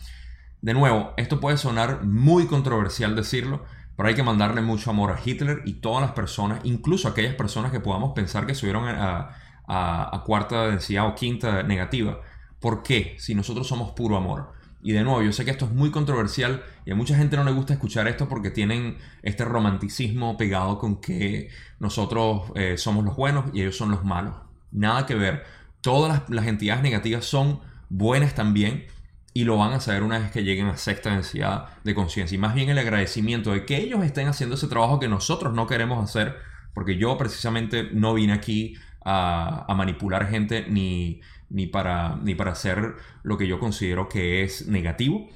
De 0.62 0.72
nuevo, 0.72 1.12
esto 1.16 1.40
puede 1.40 1.56
sonar 1.56 2.04
muy 2.04 2.46
controversial 2.46 3.16
decirlo, 3.16 3.64
pero 3.96 4.08
hay 4.08 4.14
que 4.14 4.22
mandarle 4.22 4.62
mucho 4.62 4.90
amor 4.90 5.10
a 5.10 5.20
Hitler 5.22 5.62
y 5.64 5.74
todas 5.74 6.02
las 6.02 6.12
personas, 6.12 6.60
incluso 6.64 7.08
aquellas 7.08 7.34
personas 7.34 7.72
que 7.72 7.80
podamos 7.80 8.12
pensar 8.14 8.46
que 8.46 8.54
subieron 8.54 8.88
a, 8.88 9.36
a, 9.66 10.22
cuarta 10.24 10.68
densidad 10.68 11.06
o 11.06 11.14
quinta 11.14 11.62
negativa. 11.62 12.20
¿Por 12.60 12.82
qué? 12.82 13.16
Si 13.18 13.34
nosotros 13.34 13.66
somos 13.66 13.92
puro 13.92 14.16
amor. 14.16 14.52
Y 14.82 14.92
de 14.92 15.02
nuevo, 15.02 15.22
yo 15.22 15.32
sé 15.32 15.44
que 15.44 15.50
esto 15.50 15.64
es 15.64 15.72
muy 15.72 15.90
controversial 15.90 16.62
y 16.84 16.92
a 16.92 16.94
mucha 16.94 17.16
gente 17.16 17.36
no 17.36 17.44
le 17.44 17.52
gusta 17.52 17.72
escuchar 17.72 18.06
esto 18.06 18.28
porque 18.28 18.50
tienen 18.50 18.98
este 19.22 19.44
romanticismo 19.44 20.36
pegado 20.36 20.78
con 20.78 21.00
que 21.00 21.48
nosotros 21.80 22.52
eh, 22.54 22.76
somos 22.76 23.04
los 23.04 23.16
buenos 23.16 23.46
y 23.54 23.62
ellos 23.62 23.76
son 23.76 23.90
los 23.90 24.04
malos. 24.04 24.34
Nada 24.70 25.06
que 25.06 25.14
ver. 25.14 25.44
Todas 25.84 26.22
las, 26.30 26.46
entidades 26.46 26.82
negativas 26.82 27.26
son 27.26 27.60
buenas 27.90 28.34
también 28.34 28.86
y 29.34 29.44
lo 29.44 29.58
van 29.58 29.74
a 29.74 29.80
saber 29.80 30.02
una 30.02 30.18
vez 30.18 30.30
que 30.30 30.42
lleguen 30.42 30.68
a 30.68 30.78
sexta 30.78 31.10
densidad 31.10 31.66
de 31.84 31.94
conciencia. 31.94 32.34
Y 32.34 32.38
más 32.38 32.54
bien 32.54 32.70
el 32.70 32.78
agradecimiento 32.78 33.52
de 33.52 33.66
que 33.66 33.76
ellos 33.76 34.02
estén 34.02 34.26
haciendo 34.26 34.54
ese 34.54 34.66
trabajo 34.66 34.98
que 34.98 35.08
nosotros 35.08 35.52
no 35.52 35.66
queremos 35.66 36.02
hacer, 36.02 36.36
porque 36.72 36.96
yo 36.96 37.18
precisamente 37.18 37.90
no 37.92 38.14
vine 38.14 38.32
aquí 38.32 38.78
a, 39.04 39.66
a 39.70 39.74
manipular 39.74 40.26
gente 40.26 40.64
ni, 40.70 41.20
ni, 41.50 41.66
para, 41.66 42.16
ni 42.16 42.34
para 42.34 42.52
hacer 42.52 42.94
lo 43.22 43.36
que 43.36 43.46
yo 43.46 43.60
considero 43.60 44.08
que 44.08 44.42
es 44.42 44.66
negativo 44.66 45.28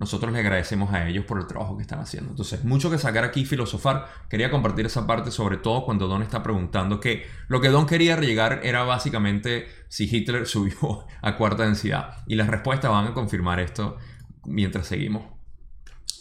nosotros 0.00 0.32
le 0.32 0.38
agradecemos 0.38 0.94
a 0.94 1.06
ellos 1.06 1.26
por 1.26 1.38
el 1.38 1.46
trabajo 1.46 1.76
que 1.76 1.82
están 1.82 2.00
haciendo. 2.00 2.30
Entonces, 2.30 2.64
mucho 2.64 2.90
que 2.90 2.96
sacar 2.96 3.22
aquí 3.22 3.44
filosofar. 3.44 4.08
Quería 4.30 4.50
compartir 4.50 4.86
esa 4.86 5.06
parte, 5.06 5.30
sobre 5.30 5.58
todo 5.58 5.84
cuando 5.84 6.08
Don 6.08 6.22
está 6.22 6.42
preguntando 6.42 7.00
que 7.00 7.26
lo 7.48 7.60
que 7.60 7.68
Don 7.68 7.84
quería 7.84 8.18
llegar 8.18 8.60
era 8.64 8.82
básicamente 8.84 9.68
si 9.88 10.04
Hitler 10.04 10.46
subió 10.46 11.04
a 11.20 11.36
cuarta 11.36 11.64
densidad. 11.64 12.24
Y 12.26 12.36
las 12.36 12.48
respuestas 12.48 12.90
van 12.90 13.08
a 13.08 13.12
confirmar 13.12 13.60
esto 13.60 13.98
mientras 14.46 14.86
seguimos. 14.86 15.24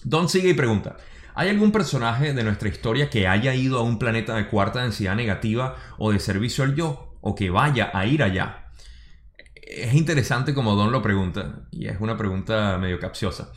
Don 0.03 0.27
sigue 0.27 0.49
y 0.49 0.53
pregunta. 0.53 0.97
¿Hay 1.33 1.47
algún 1.47 1.71
personaje 1.71 2.33
de 2.33 2.43
nuestra 2.43 2.67
historia 2.67 3.09
que 3.09 3.29
haya 3.29 3.55
ido 3.55 3.79
a 3.79 3.83
un 3.83 3.97
planeta 3.97 4.35
de 4.35 4.49
cuarta 4.49 4.81
densidad 4.81 5.15
negativa 5.15 5.77
o 5.97 6.11
de 6.11 6.19
servicio 6.19 6.65
al 6.65 6.75
yo? 6.75 7.15
¿O 7.21 7.33
que 7.33 7.49
vaya 7.49 7.91
a 7.93 8.05
ir 8.05 8.23
allá? 8.23 8.68
Es 9.69 9.93
interesante 9.93 10.53
como 10.53 10.75
Don 10.75 10.91
lo 10.91 11.01
pregunta, 11.01 11.61
y 11.71 11.87
es 11.87 12.01
una 12.01 12.17
pregunta 12.17 12.77
medio 12.79 12.99
capciosa. 12.99 13.51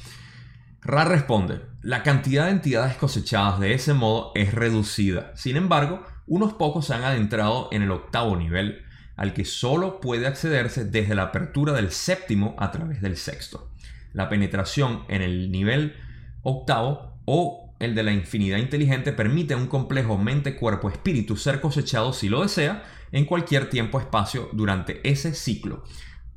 Ra 0.82 1.04
responde, 1.04 1.60
la 1.82 2.02
cantidad 2.02 2.46
de 2.46 2.52
entidades 2.52 2.96
cosechadas 2.96 3.60
de 3.60 3.72
ese 3.72 3.94
modo 3.94 4.32
es 4.34 4.52
reducida. 4.52 5.32
Sin 5.36 5.56
embargo, 5.56 6.04
unos 6.26 6.52
pocos 6.54 6.86
se 6.86 6.94
han 6.94 7.04
adentrado 7.04 7.68
en 7.72 7.82
el 7.82 7.90
octavo 7.90 8.36
nivel, 8.36 8.82
al 9.16 9.32
que 9.32 9.44
solo 9.44 10.00
puede 10.00 10.26
accederse 10.26 10.84
desde 10.84 11.14
la 11.14 11.24
apertura 11.24 11.72
del 11.72 11.90
séptimo 11.90 12.54
a 12.58 12.70
través 12.72 13.00
del 13.00 13.16
sexto. 13.16 13.70
La 14.12 14.28
penetración 14.28 15.04
en 15.08 15.22
el 15.22 15.50
nivel 15.50 15.96
octavo 16.42 17.16
o 17.24 17.74
el 17.78 17.94
de 17.94 18.02
la 18.02 18.12
infinidad 18.12 18.58
inteligente 18.58 19.12
permite 19.12 19.54
a 19.54 19.56
un 19.56 19.66
complejo 19.66 20.18
mente-cuerpo-espíritu 20.18 21.36
ser 21.36 21.60
cosechado 21.60 22.12
si 22.12 22.28
lo 22.28 22.42
desea 22.42 22.82
en 23.12 23.26
cualquier 23.26 23.70
tiempo-espacio 23.70 24.48
durante 24.52 25.06
ese 25.08 25.34
ciclo. 25.34 25.84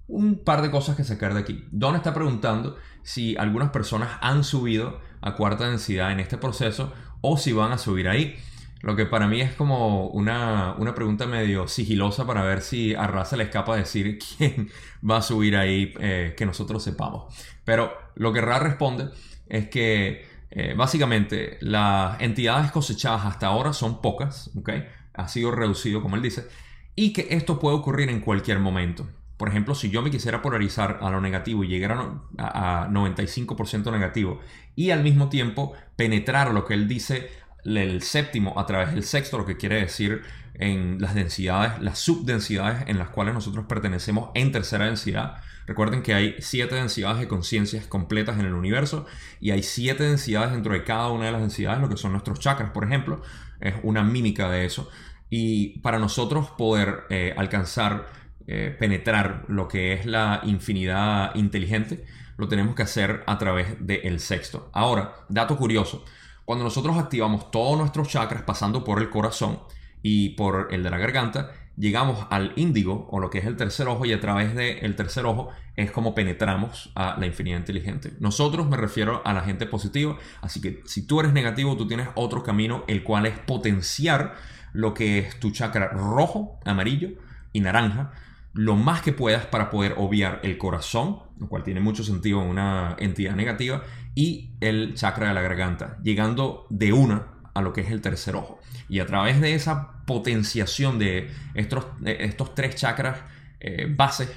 Un 0.08 0.44
par 0.44 0.62
de 0.62 0.70
cosas 0.70 0.96
que 0.96 1.04
sacar 1.04 1.34
de 1.34 1.40
aquí. 1.40 1.66
Don 1.72 1.96
está 1.96 2.14
preguntando 2.14 2.78
si 3.02 3.36
algunas 3.38 3.72
personas 3.72 4.18
han 4.22 4.44
subido 4.44 5.00
a 5.22 5.36
cuarta 5.36 5.68
densidad 5.68 6.12
en 6.12 6.20
este 6.20 6.38
proceso 6.38 6.94
o 7.22 7.38
si 7.38 7.54
van 7.54 7.72
a 7.72 7.78
subir 7.78 8.08
ahí. 8.08 8.36
Lo 8.82 8.96
que 8.96 9.08
para 9.08 9.28
mí 9.28 9.42
es 9.42 9.54
como 9.56 10.10
una, 10.10 10.76
pregunta 10.94 11.26
medio 11.26 11.68
sigilosa 11.68 12.28
para 12.28 12.44
ver 12.44 12.62
si 12.62 12.94
a 12.94 13.08
Raza 13.08 13.36
le 13.36 13.46
escapa 13.46 13.76
decir 13.76 14.20
quién 14.38 14.70
va 15.10 15.18
a 15.18 15.22
subir 15.24 15.58
ahí 15.58 15.94
eh, 16.00 16.36
que 16.38 16.46
nosotros 16.46 16.84
sepamos. 16.84 17.34
Pero 17.64 17.92
lo 18.14 18.32
que 18.32 18.42
Ra 18.42 18.60
responde 18.60 19.10
es 19.48 19.70
que 19.70 20.28
eh, 20.52 20.76
básicamente 20.78 21.58
las 21.62 22.22
entidades 22.22 22.72
cosechadas 22.72 23.26
hasta 23.26 23.48
ahora 23.48 23.74
son 23.74 24.02
pocas, 24.02 24.52
¿okay? 24.56 24.86
Ha 25.18 25.28
sido 25.28 25.52
reducido 25.52 26.02
como 26.02 26.16
él 26.16 26.22
dice, 26.22 26.48
y 26.96 27.14
que 27.14 27.28
esto 27.32 27.60
puede 27.60 27.76
ocurrir 27.76 28.10
en 28.10 28.22
cualquier 28.22 28.60
momento. 28.60 29.08
Por 29.38 29.50
ejemplo, 29.50 29.76
si 29.76 29.90
yo 29.90 30.02
me 30.02 30.12
quisiera 30.12 30.42
polarizar 30.42 31.00
a 31.02 31.10
lo 31.10 31.20
negativo 31.20 31.64
y 31.64 31.68
llegar 31.68 31.92
a, 32.38 32.88
95% 32.90 33.92
negativo 33.92 34.40
y 34.76 34.92
al 34.92 35.04
mismo 35.04 35.28
tiempo 35.28 35.74
penetrar 35.98 36.54
lo 36.54 36.66
que 36.66 36.74
él 36.74 36.88
dice 36.88 37.30
el 37.66 38.02
séptimo 38.02 38.58
a 38.58 38.66
través 38.66 38.94
del 38.94 39.04
sexto, 39.04 39.38
lo 39.38 39.46
que 39.46 39.58
quiere 39.58 39.82
decir 39.82 40.22
en 40.54 41.02
las 41.02 41.16
densidades, 41.16 41.82
las 41.82 42.00
subdensidades 42.00 42.84
en 42.88 42.98
las 42.98 43.10
cuales 43.10 43.34
nosotros 43.34 43.66
pertenecemos 43.66 44.30
en 44.36 44.54
tercera 44.54 44.86
densidad. 44.86 45.42
Recuerden 45.66 46.02
que 46.02 46.14
hay 46.14 46.36
siete 46.40 46.76
densidades 46.76 47.20
de 47.20 47.28
conciencias 47.28 47.88
completas 47.88 48.40
en 48.40 48.46
el 48.46 48.54
universo 48.54 49.06
y 49.42 49.52
hay 49.52 49.64
siete 49.64 50.04
densidades 50.04 50.52
dentro 50.52 50.74
de 50.74 50.84
cada 50.84 51.10
una 51.10 51.26
de 51.26 51.32
las 51.32 51.42
densidades, 51.42 51.82
lo 51.82 51.90
que 51.90 51.98
son 51.98 52.12
nuestros 52.12 52.40
chakras, 52.40 52.70
por 52.70 52.86
ejemplo, 52.86 53.22
es 53.60 53.76
una 53.84 54.04
mímica 54.04 54.50
de 54.50 54.66
eso. 54.66 54.90
Y 55.30 55.80
para 55.80 56.00
nosotros 56.00 56.50
poder 56.52 57.04
eh, 57.10 57.34
alcanzar, 57.38 58.08
eh, 58.48 58.76
penetrar 58.80 59.46
lo 59.48 59.68
que 59.68 59.94
es 59.94 60.06
la 60.06 60.42
infinidad 60.44 61.34
inteligente, 61.36 62.06
lo 62.38 62.48
tenemos 62.48 62.76
que 62.76 62.84
hacer 62.84 63.24
a 63.26 63.38
través 63.38 63.86
del 63.86 64.20
sexto. 64.20 64.70
Ahora, 64.74 65.14
dato 65.30 65.58
curioso, 65.58 66.06
cuando 66.44 66.64
nosotros 66.64 66.98
activamos 66.98 67.50
todos 67.52 67.78
nuestros 67.78 68.08
chakras 68.08 68.44
pasando 68.44 68.84
por 68.84 69.00
el 69.00 69.10
corazón 69.10 69.60
y 70.04 70.30
por 70.30 70.68
el 70.72 70.84
de 70.84 70.90
la 70.92 70.98
garganta, 70.98 71.52
llegamos 71.78 72.26
al 72.30 72.54
índigo 72.56 73.08
o 73.12 73.20
lo 73.20 73.30
que 73.30 73.40
es 73.40 73.46
el 73.46 73.58
tercer 73.58 73.88
ojo 73.88 74.06
y 74.06 74.14
a 74.14 74.20
través 74.20 74.56
del 74.56 74.96
tercer 74.96 75.26
ojo 75.26 75.50
es 75.76 75.92
como 75.92 76.16
penetramos 76.16 76.92
a 76.96 77.18
la 77.20 77.26
infinidad 77.26 77.58
inteligente. 77.58 78.14
Nosotros 78.20 78.68
me 78.68 78.78
refiero 78.78 79.22
a 79.26 79.34
la 79.34 79.42
gente 79.42 79.66
positiva, 79.66 80.18
así 80.42 80.62
que 80.62 80.82
si 80.86 81.06
tú 81.06 81.20
eres 81.20 81.34
negativo, 81.34 81.76
tú 81.76 81.88
tienes 81.88 82.08
otro 82.16 82.44
camino, 82.44 82.84
el 82.88 83.04
cual 83.04 83.26
es 83.26 83.38
potenciar 83.40 84.36
lo 84.74 84.94
que 84.94 85.20
es 85.20 85.40
tu 85.40 85.52
chakra 85.52 85.90
rojo, 85.90 86.60
amarillo 86.66 87.10
y 87.54 87.60
naranja, 87.60 88.12
lo 88.54 88.76
más 88.76 89.02
que 89.02 89.12
puedas 89.12 89.46
para 89.46 89.70
poder 89.70 89.96
obviar 89.98 90.40
el 90.44 90.58
corazón, 90.58 91.20
lo 91.40 91.50
cual 91.50 91.64
tiene 91.64 91.82
mucho 91.82 92.04
sentido 92.04 92.42
en 92.42 92.50
una 92.50 92.96
entidad 93.00 93.36
negativa, 93.36 93.84
y 94.16 94.52
el 94.62 94.94
chakra 94.94 95.28
de 95.28 95.34
la 95.34 95.42
garganta, 95.42 95.98
llegando 96.02 96.66
de 96.70 96.94
una 96.94 97.35
a 97.56 97.62
lo 97.62 97.74
que 97.74 97.82
es 97.82 97.90
el 97.90 98.02
tercer 98.02 98.36
ojo. 98.36 98.60
Y 98.88 99.00
a 99.00 99.08
través 99.08 99.42
de 99.42 99.56
esa 99.56 100.04
potenciación 100.06 101.00
de 101.00 101.32
estos, 101.56 101.86
estos 102.06 102.54
tres 102.54 102.76
chakras 102.76 103.20
eh, 103.60 103.88
bases, 103.90 104.30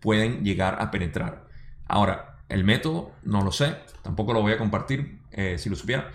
pueden 0.00 0.44
llegar 0.44 0.78
a 0.80 0.90
penetrar. 0.90 1.46
Ahora, 1.86 2.38
el 2.48 2.64
método, 2.64 3.12
no 3.22 3.42
lo 3.42 3.52
sé, 3.52 3.76
tampoco 4.02 4.32
lo 4.32 4.40
voy 4.40 4.52
a 4.52 4.58
compartir 4.58 5.20
eh, 5.30 5.56
si 5.58 5.70
lo 5.70 5.76
supiera, 5.76 6.10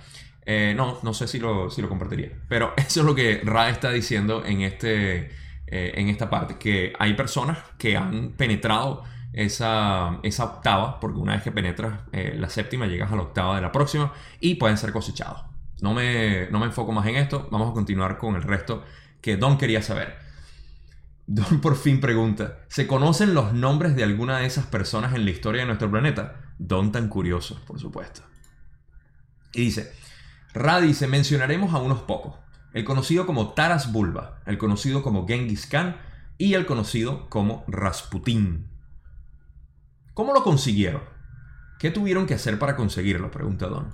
eh, 0.45 0.73
no, 0.75 0.99
no 1.03 1.13
sé 1.13 1.27
si 1.27 1.39
lo, 1.39 1.69
si 1.69 1.81
lo 1.81 1.87
compartiría. 1.87 2.31
Pero 2.47 2.73
eso 2.77 3.01
es 3.01 3.05
lo 3.05 3.13
que 3.13 3.41
Ra 3.43 3.69
está 3.69 3.91
diciendo 3.91 4.43
en, 4.43 4.61
este, 4.61 5.29
en 5.67 6.09
esta 6.09 6.31
parte. 6.31 6.57
Que 6.57 6.93
hay 6.97 7.13
personas 7.13 7.59
que 7.77 7.95
han 7.95 8.31
penetrado 8.31 9.03
esa, 9.33 10.19
esa 10.23 10.45
octava, 10.45 10.99
porque 10.99 11.19
una 11.19 11.33
vez 11.33 11.43
que 11.43 11.51
penetras 11.51 12.01
la 12.11 12.49
séptima, 12.49 12.87
llegas 12.87 13.11
a 13.11 13.15
la 13.15 13.21
octava 13.21 13.55
de 13.55 13.61
la 13.61 13.71
próxima 13.71 14.13
y 14.39 14.55
pueden 14.55 14.77
ser 14.77 14.91
cosechados. 14.91 15.48
No 15.81 15.93
me, 15.93 16.49
no 16.51 16.59
me 16.59 16.65
enfoco 16.65 16.91
más 16.91 17.07
en 17.07 17.15
esto. 17.15 17.47
Vamos 17.51 17.71
a 17.71 17.73
continuar 17.73 18.17
con 18.17 18.35
el 18.35 18.43
resto 18.43 18.83
que 19.21 19.37
Don 19.37 19.57
quería 19.57 19.81
saber. 19.81 20.17
Don 21.27 21.61
por 21.61 21.75
fin 21.75 22.01
pregunta, 22.01 22.61
¿se 22.69 22.87
conocen 22.87 23.35
los 23.35 23.53
nombres 23.53 23.95
de 23.95 24.03
alguna 24.03 24.39
de 24.39 24.47
esas 24.47 24.65
personas 24.65 25.13
en 25.13 25.25
la 25.25 25.31
historia 25.31 25.61
de 25.61 25.67
nuestro 25.67 25.91
planeta? 25.91 26.53
Don 26.57 26.91
tan 26.91 27.07
curioso, 27.07 27.61
por 27.67 27.79
supuesto. 27.79 28.21
Y 29.53 29.61
dice, 29.61 29.93
Ra 30.53 30.81
dice, 30.81 31.07
mencionaremos 31.07 31.73
a 31.73 31.77
unos 31.77 32.01
pocos. 32.01 32.35
El 32.73 32.83
conocido 32.83 33.25
como 33.25 33.53
Taras 33.53 33.91
Bulba, 33.91 34.41
el 34.45 34.57
conocido 34.57 35.03
como 35.03 35.27
Genghis 35.27 35.67
Khan 35.67 35.97
y 36.39 36.55
el 36.55 36.65
conocido 36.65 37.29
como 37.29 37.63
Rasputín. 37.67 38.67
¿Cómo 40.15 40.33
lo 40.33 40.43
consiguieron? 40.43 41.03
¿Qué 41.79 41.91
tuvieron 41.91 42.25
que 42.25 42.33
hacer 42.33 42.57
para 42.57 42.75
conseguirlo? 42.75 43.31
Pregunta 43.31 43.67
Don. 43.67 43.93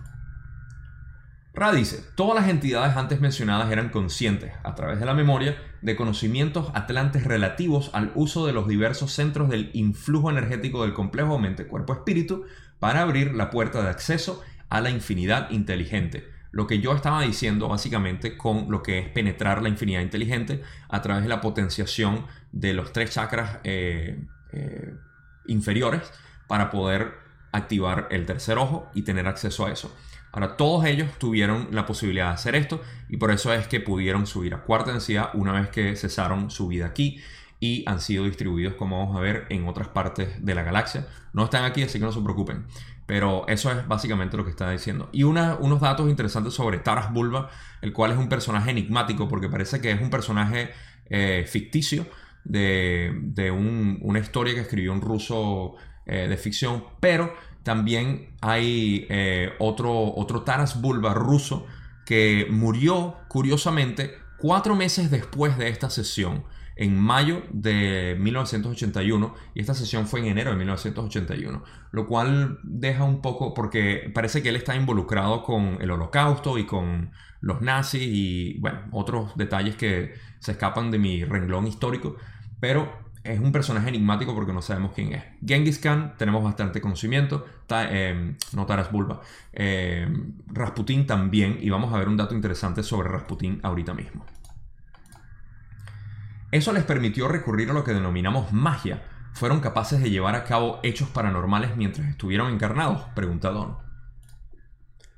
Ra 1.55 1.71
dice, 1.71 2.03
todas 2.15 2.35
las 2.35 2.49
entidades 2.49 2.97
antes 2.97 3.21
mencionadas 3.21 3.71
eran 3.71 3.87
conscientes, 3.87 4.51
a 4.63 4.75
través 4.75 4.99
de 4.99 5.05
la 5.05 5.13
memoria, 5.13 5.55
de 5.81 5.95
conocimientos 5.95 6.69
atlantes 6.73 7.23
relativos 7.23 7.91
al 7.93 8.11
uso 8.13 8.45
de 8.45 8.51
los 8.51 8.67
diversos 8.67 9.13
centros 9.13 9.47
del 9.47 9.69
influjo 9.71 10.29
energético 10.29 10.83
del 10.83 10.93
complejo 10.93 11.39
mente-cuerpo-espíritu 11.39 12.43
para 12.79 13.01
abrir 13.01 13.33
la 13.35 13.51
puerta 13.51 13.81
de 13.81 13.89
acceso 13.89 14.43
a 14.67 14.81
la 14.81 14.89
infinidad 14.89 15.49
inteligente, 15.49 16.27
lo 16.51 16.67
que 16.67 16.81
yo 16.81 16.93
estaba 16.93 17.21
diciendo 17.21 17.69
básicamente 17.69 18.35
con 18.35 18.69
lo 18.69 18.83
que 18.83 18.99
es 18.99 19.07
penetrar 19.07 19.61
la 19.61 19.69
infinidad 19.69 20.01
inteligente 20.01 20.61
a 20.89 21.01
través 21.01 21.23
de 21.23 21.29
la 21.29 21.39
potenciación 21.39 22.25
de 22.51 22.73
los 22.73 22.91
tres 22.91 23.11
chakras 23.11 23.59
eh, 23.63 24.19
eh, 24.51 24.93
inferiores 25.47 26.01
para 26.47 26.69
poder 26.69 27.13
activar 27.53 28.09
el 28.11 28.25
tercer 28.25 28.57
ojo 28.57 28.89
y 28.93 29.03
tener 29.03 29.25
acceso 29.27 29.65
a 29.65 29.71
eso. 29.71 29.95
Ahora, 30.35 30.57
todos 30.57 30.83
ellos 30.83 31.09
tuvieron 31.17 31.69
la 31.71 31.85
posibilidad 31.85 32.27
de 32.27 32.33
hacer 32.33 32.55
esto 32.55 32.81
y 33.07 33.15
por 33.15 33.31
eso 33.31 33.53
es 33.53 33.67
que 33.67 33.79
pudieron 33.79 34.27
subir 34.27 34.53
a 34.53 34.63
cuarta 34.63 34.91
densidad 34.91 35.29
una 35.33 35.53
vez 35.53 35.69
que 35.69 35.95
cesaron 35.95 36.51
su 36.51 36.67
vida 36.67 36.87
aquí 36.87 37.21
y 37.61 37.85
han 37.87 38.01
sido 38.01 38.25
distribuidos, 38.25 38.73
como 38.73 38.99
vamos 38.99 39.15
a 39.15 39.21
ver, 39.21 39.45
en 39.49 39.65
otras 39.65 39.87
partes 39.87 40.45
de 40.45 40.53
la 40.53 40.63
galaxia. 40.63 41.07
No 41.31 41.45
están 41.45 41.63
aquí, 41.63 41.83
así 41.83 41.99
que 41.99 42.05
no 42.05 42.11
se 42.11 42.19
preocupen. 42.19 42.65
Pero 43.05 43.47
eso 43.47 43.71
es 43.71 43.87
básicamente 43.87 44.35
lo 44.35 44.43
que 44.43 44.49
está 44.49 44.69
diciendo. 44.69 45.07
Y 45.13 45.23
unos 45.23 45.79
datos 45.79 46.09
interesantes 46.09 46.53
sobre 46.53 46.79
Taras 46.79 47.13
Bulba, 47.13 47.49
el 47.81 47.93
cual 47.93 48.11
es 48.11 48.17
un 48.17 48.27
personaje 48.27 48.71
enigmático 48.71 49.29
porque 49.29 49.47
parece 49.47 49.79
que 49.79 49.91
es 49.91 50.01
un 50.01 50.09
personaje 50.09 50.71
eh, 51.09 51.45
ficticio 51.47 52.07
de, 52.43 53.51
una 53.51 54.19
historia 54.19 54.53
que 54.53 54.59
escribió 54.59 54.91
un 54.91 55.01
ruso 55.01 55.75
eh, 56.05 56.27
de 56.27 56.37
ficción, 56.37 56.83
pero 56.99 57.33
también 57.65 58.29
hay 58.41 59.07
eh, 59.09 59.53
otro, 59.57 60.13
otro 60.15 60.43
Taras 60.43 60.79
Bulba 60.79 61.15
ruso 61.15 61.65
que 62.05 62.45
murió 62.51 63.17
curiosamente 63.27 64.19
cuatro 64.37 64.75
meses 64.75 65.09
después 65.09 65.57
de 65.57 65.69
esta 65.69 65.89
sesión 65.89 66.43
en 66.75 66.95
mayo 66.95 67.41
de 67.49 68.15
1981 68.19 69.33
y 69.55 69.61
esta 69.61 69.73
sesión 69.73 70.05
fue 70.05 70.19
en 70.19 70.27
enero 70.27 70.51
de 70.51 70.57
1981, 70.57 71.63
lo 71.91 72.07
cual 72.07 72.59
deja 72.61 73.03
un 73.03 73.23
poco 73.23 73.55
porque 73.55 74.11
parece 74.13 74.43
que 74.43 74.49
él 74.49 74.57
está 74.57 74.75
involucrado 74.75 75.41
con 75.41 75.81
el 75.81 75.89
holocausto 75.89 76.59
y 76.59 76.67
con 76.67 77.13
los 77.41 77.61
nazis 77.61 78.03
y 78.03 78.59
bueno, 78.59 78.81
otros 78.91 79.35
detalles 79.37 79.75
que 79.75 80.13
se 80.37 80.51
escapan 80.51 80.91
de 80.91 80.99
mi 80.99 81.23
renglón 81.23 81.65
histórico, 81.65 82.17
pero 82.59 83.04
es 83.25 83.39
un 83.39 83.51
personaje 83.51 83.89
enigmático 83.89 84.35
porque 84.35 84.53
no 84.53 84.61
sabemos 84.61 84.91
quién 84.93 85.13
es. 85.13 85.23
Genghis 85.45 85.79
Khan 85.79 86.13
tenemos 86.17 86.43
bastante 86.43 86.79
conocimiento, 86.79 87.45
eh, 87.69 88.35
no 88.53 88.65
Taras 88.67 88.91
Bulba, 88.91 89.21
eh, 89.51 90.07
Rasputin 90.47 91.07
también 91.07 91.57
y 91.59 91.69
vamos 91.71 91.91
a 91.93 91.97
ver 91.97 92.07
un 92.07 92.17
dato 92.17 92.35
interesante 92.35 92.83
sobre 92.83 93.09
Rasputin 93.09 93.59
ahorita 93.63 93.93
mismo. 93.95 94.25
Eso 96.51 96.71
les 96.71 96.83
permitió 96.83 97.27
recurrir 97.27 97.71
a 97.71 97.73
lo 97.73 97.83
que 97.83 97.93
denominamos 97.93 98.53
magia. 98.53 99.03
¿Fueron 99.33 99.59
capaces 99.59 100.01
de 100.01 100.11
llevar 100.11 100.35
a 100.35 100.45
cabo 100.45 100.79
hechos 100.83 101.09
paranormales 101.09 101.75
mientras 101.75 102.07
estuvieron 102.07 102.53
encarnados? 102.53 103.01
Pregunta 103.15 103.49
Don. 103.49 103.77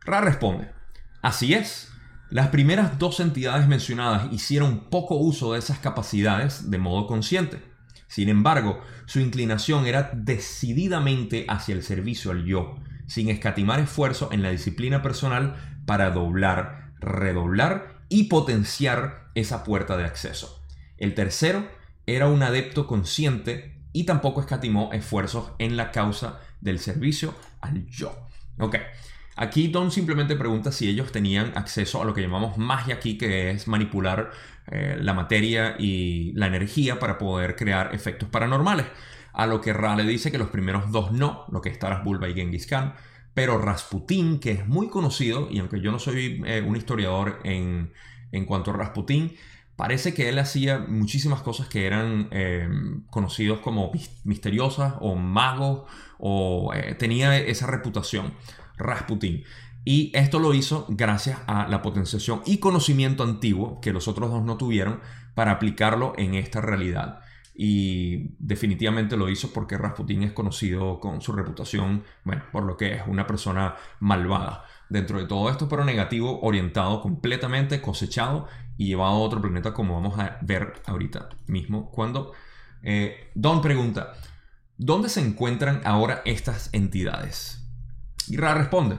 Ra 0.05 0.21
responde, 0.21 0.71
así 1.21 1.53
es. 1.53 1.91
Las 2.29 2.47
primeras 2.47 2.97
dos 2.97 3.19
entidades 3.19 3.67
mencionadas 3.67 4.31
hicieron 4.31 4.89
poco 4.89 5.15
uso 5.15 5.53
de 5.53 5.59
esas 5.59 5.79
capacidades 5.79 6.71
de 6.71 6.77
modo 6.77 7.05
consciente. 7.05 7.76
Sin 8.07 8.29
embargo, 8.29 8.81
su 9.05 9.19
inclinación 9.19 9.85
era 9.85 10.11
decididamente 10.13 11.45
hacia 11.49 11.75
el 11.75 11.83
servicio 11.83 12.31
al 12.31 12.45
yo, 12.45 12.75
sin 13.05 13.29
escatimar 13.29 13.79
esfuerzo 13.79 14.29
en 14.31 14.41
la 14.41 14.51
disciplina 14.51 15.01
personal 15.01 15.55
para 15.85 16.11
doblar, 16.11 16.91
redoblar 16.99 18.01
y 18.09 18.23
potenciar 18.25 19.29
esa 19.35 19.63
puerta 19.63 19.97
de 19.97 20.05
acceso. 20.05 20.63
El 20.97 21.13
tercero 21.13 21.67
era 22.05 22.27
un 22.27 22.41
adepto 22.43 22.87
consciente 22.87 23.77
y 23.93 24.05
tampoco 24.05 24.41
escatimó 24.41 24.91
esfuerzos 24.93 25.51
en 25.59 25.77
la 25.77 25.91
causa 25.91 26.39
del 26.61 26.79
servicio 26.79 27.35
al 27.61 27.85
yo. 27.87 28.27
Ok, 28.59 28.77
aquí 29.37 29.69
Don 29.69 29.91
simplemente 29.91 30.35
pregunta 30.35 30.71
si 30.71 30.89
ellos 30.89 31.11
tenían 31.11 31.53
acceso 31.55 32.01
a 32.01 32.05
lo 32.05 32.13
que 32.13 32.21
llamamos 32.21 32.57
magia 32.57 32.95
aquí, 32.95 33.17
que 33.17 33.51
es 33.51 33.67
manipular 33.67 34.31
eh, 34.67 34.97
la 34.99 35.13
materia 35.13 35.75
y 35.79 36.33
la 36.33 36.47
energía 36.47 36.99
para 36.99 37.17
poder 37.17 37.55
crear 37.55 37.93
efectos 37.93 38.29
paranormales. 38.29 38.85
A 39.33 39.47
lo 39.47 39.61
que 39.61 39.73
Ra 39.73 39.95
le 39.95 40.03
dice 40.03 40.31
que 40.31 40.37
los 40.37 40.49
primeros 40.49 40.91
dos 40.91 41.11
no, 41.11 41.45
lo 41.51 41.61
que 41.61 41.69
es 41.69 41.79
Taras 41.79 42.03
Bulba 42.03 42.27
y 42.27 42.33
Genghis 42.33 42.67
Khan. 42.67 42.95
Pero 43.33 43.59
Rasputin, 43.59 44.39
que 44.39 44.51
es 44.51 44.67
muy 44.67 44.89
conocido, 44.89 45.47
y 45.51 45.59
aunque 45.59 45.79
yo 45.79 45.91
no 45.91 45.99
soy 45.99 46.41
eh, 46.45 46.61
un 46.67 46.75
historiador 46.75 47.39
en, 47.43 47.93
en 48.31 48.45
cuanto 48.45 48.71
a 48.71 48.73
Rasputin, 48.73 49.35
Parece 49.77 50.15
que 50.15 50.27
él 50.27 50.39
hacía 50.39 50.79
muchísimas 50.79 51.43
cosas 51.43 51.67
que 51.67 51.85
eran 51.85 52.29
eh, 52.31 52.67
conocidos 53.11 53.59
como 53.59 53.91
misteriosas 54.23 54.95
o 55.01 55.13
magos 55.13 55.83
o 56.17 56.73
eh, 56.73 56.95
tenía 56.95 57.37
esa 57.37 57.67
reputación, 57.67 58.33
Rasputin. 58.77 59.43
Y 59.83 60.11
esto 60.13 60.39
lo 60.39 60.53
hizo 60.53 60.85
gracias 60.89 61.39
a 61.47 61.67
la 61.67 61.81
potenciación 61.81 62.41
y 62.45 62.57
conocimiento 62.57 63.23
antiguo 63.23 63.79
que 63.79 63.93
los 63.93 64.07
otros 64.07 64.29
dos 64.29 64.43
no 64.43 64.57
tuvieron 64.57 64.99
para 65.33 65.51
aplicarlo 65.51 66.13
en 66.17 66.35
esta 66.35 66.59
realidad. 66.59 67.21
Y 67.55 68.35
definitivamente 68.37 69.17
lo 69.17 69.29
hizo 69.29 69.51
porque 69.53 69.77
Rasputin 69.77 70.23
es 70.23 70.33
conocido 70.33 70.99
con 70.99 71.21
su 71.21 71.31
reputación, 71.31 72.03
bueno, 72.23 72.43
por 72.51 72.63
lo 72.63 72.77
que 72.77 72.93
es 72.93 73.01
una 73.07 73.25
persona 73.25 73.75
malvada 73.99 74.65
dentro 74.89 75.19
de 75.19 75.25
todo 75.25 75.49
esto, 75.49 75.67
pero 75.67 75.83
negativo, 75.83 76.39
orientado 76.41 77.01
completamente, 77.01 77.81
cosechado 77.81 78.47
y 78.77 78.87
llevado 78.87 79.13
a 79.13 79.19
otro 79.19 79.41
planeta 79.41 79.73
como 79.73 79.95
vamos 79.95 80.19
a 80.19 80.37
ver 80.41 80.73
ahorita 80.85 81.29
mismo. 81.47 81.89
Cuando 81.91 82.33
eh, 82.83 83.31
Don 83.33 83.61
pregunta, 83.61 84.13
¿dónde 84.77 85.09
se 85.09 85.21
encuentran 85.21 85.81
ahora 85.83 86.21
estas 86.25 86.69
entidades? 86.73 87.66
Y 88.27 88.37
Ra 88.37 88.53
responde, 88.53 88.97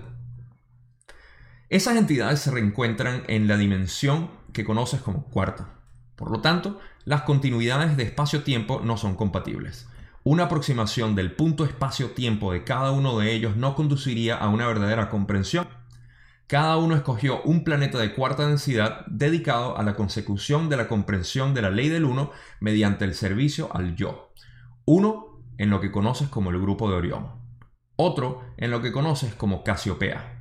esas 1.68 1.96
entidades 1.96 2.40
se 2.40 2.50
reencuentran 2.50 3.24
en 3.28 3.46
la 3.46 3.56
dimensión 3.56 4.30
que 4.52 4.64
conoces 4.64 5.00
como 5.00 5.24
cuarta. 5.24 5.74
Por 6.16 6.30
lo 6.30 6.40
tanto, 6.40 6.80
las 7.04 7.22
continuidades 7.22 7.96
de 7.96 8.04
espacio-tiempo 8.04 8.80
no 8.82 8.96
son 8.96 9.14
compatibles. 9.14 9.88
Una 10.24 10.44
aproximación 10.44 11.14
del 11.14 11.32
punto 11.32 11.64
espacio-tiempo 11.64 12.52
de 12.52 12.64
cada 12.64 12.90
uno 12.90 13.18
de 13.18 13.32
ellos 13.32 13.56
no 13.56 13.74
conduciría 13.74 14.36
a 14.36 14.48
una 14.48 14.66
verdadera 14.66 15.08
comprensión 15.08 15.68
cada 16.48 16.78
uno 16.78 16.96
escogió 16.96 17.42
un 17.42 17.62
planeta 17.62 17.98
de 17.98 18.14
cuarta 18.14 18.48
densidad 18.48 19.04
dedicado 19.06 19.76
a 19.76 19.82
la 19.82 19.94
consecución 19.94 20.70
de 20.70 20.78
la 20.78 20.88
comprensión 20.88 21.52
de 21.52 21.60
la 21.60 21.68
ley 21.68 21.90
del 21.90 22.06
uno 22.06 22.30
mediante 22.58 23.04
el 23.04 23.14
servicio 23.14 23.68
al 23.76 23.96
yo. 23.96 24.32
Uno 24.86 25.42
en 25.58 25.68
lo 25.68 25.82
que 25.82 25.92
conoces 25.92 26.28
como 26.28 26.48
el 26.48 26.58
grupo 26.58 26.88
de 26.88 26.96
Orión, 26.96 27.32
otro 28.00 28.44
en 28.56 28.70
lo 28.70 28.80
que 28.80 28.92
conoces 28.92 29.34
como 29.34 29.64
Casiopea 29.64 30.38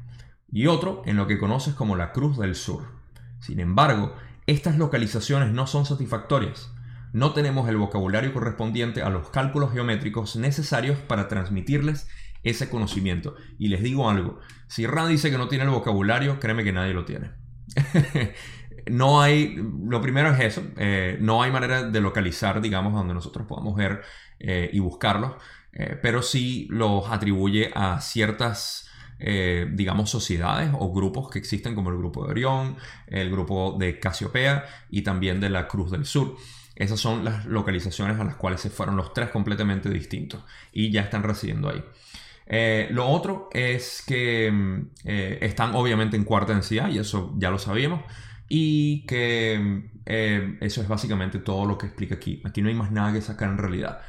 y 0.52 0.68
otro 0.68 1.02
en 1.06 1.18
lo 1.18 1.26
que 1.26 1.40
conoces 1.40 1.74
como 1.74 1.96
la 1.96 2.12
Cruz 2.12 2.38
del 2.38 2.54
Sur. 2.54 2.84
Sin 3.40 3.60
embargo, 3.60 4.16
estas 4.46 4.78
localizaciones 4.78 5.52
no 5.52 5.66
son 5.66 5.86
satisfactorias. 5.86 6.72
No 7.14 7.34
tenemos 7.34 7.68
el 7.68 7.78
vocabulario 7.78 8.32
correspondiente 8.32 9.02
a 9.02 9.10
los 9.10 9.30
cálculos 9.30 9.74
geométricos 9.74 10.36
necesarios 10.36 11.00
para 11.00 11.28
transmitirles 11.28 12.08
ese 12.44 12.70
conocimiento. 12.70 13.36
Y 13.58 13.70
les 13.70 13.82
digo 13.82 14.08
algo, 14.08 14.40
si 14.68 14.86
Ra 14.86 15.08
dice 15.08 15.32
que 15.32 15.40
no 15.40 15.48
tiene 15.48 15.64
el 15.64 15.72
vocabulario, 15.72 16.40
créeme 16.40 16.64
que 16.64 16.74
nadie 16.74 16.94
lo 16.94 17.06
tiene. 17.06 17.32
no 18.92 19.20
hay, 19.20 19.58
lo 19.84 20.00
primero 20.00 20.30
es 20.30 20.40
eso, 20.42 20.64
eh, 20.78 21.18
no 21.22 21.42
hay 21.42 21.52
manera 21.52 21.84
de 21.84 22.02
localizar, 22.02 22.62
digamos, 22.62 22.94
donde 22.94 23.16
nosotros 23.16 23.48
podamos 23.48 23.76
ver 23.76 24.02
eh, 24.40 24.70
y 24.72 24.80
buscarlos, 24.80 25.34
eh, 25.74 25.98
pero 26.02 26.22
sí 26.22 26.68
los 26.70 27.10
atribuye 27.10 27.72
a 27.76 28.02
ciertas, 28.02 28.84
digamos, 29.20 30.12
sociedades 30.12 30.70
o 30.78 30.94
grupos 30.94 31.32
que 31.32 31.40
existen 31.40 31.74
como 31.74 31.90
el 31.90 31.98
grupo 31.98 32.24
de 32.24 32.30
Orión, 32.30 32.78
el 33.08 33.32
grupo 33.32 33.76
de 33.80 34.00
Casiopea 34.00 34.64
y 34.92 35.02
también 35.02 35.40
de 35.40 35.50
la 35.50 35.68
Cruz 35.68 35.90
del 35.90 36.06
Sur. 36.06 36.38
Esas 36.76 37.00
son 37.00 37.26
las 37.26 37.46
localizaciones 37.48 38.20
a 38.20 38.24
las 38.24 38.36
cuales 38.36 38.62
se 38.62 38.70
fueron 38.70 38.96
los 38.96 39.12
tres 39.12 39.30
completamente 39.30 39.90
distintos 39.90 40.44
y 40.72 40.92
ya 40.92 41.02
están 41.02 41.24
residiendo 41.24 41.70
ahí. 41.70 41.84
Eh, 42.50 42.88
lo 42.92 43.08
otro 43.08 43.50
es 43.52 44.04
que 44.08 44.50
mm, 44.52 44.90
eh, 45.04 45.40
están 45.42 45.76
obviamente 45.76 46.16
en 46.16 46.24
cuarta 46.24 46.54
densidad 46.54 46.90
y 46.90 47.00
eso 47.00 47.34
ya 47.38 47.50
lo 47.50 47.60
sabíamos. 47.60 48.02
Y 48.48 49.06
que 49.06 49.60
mm, 49.60 49.84
eh, 50.06 50.58
eso 50.62 50.82
es 50.82 50.88
básicamente 50.88 51.40
todo 51.40 51.66
lo 51.66 51.78
que 51.78 51.88
explica 51.88 52.16
aquí. 52.16 52.42
Aquí 52.46 52.62
no 52.62 52.70
hay 52.70 52.76
más 52.76 52.92
nada 52.92 53.12
que 53.14 53.22
sacar 53.22 53.50
en 53.50 53.58
realidad. 53.58 54.00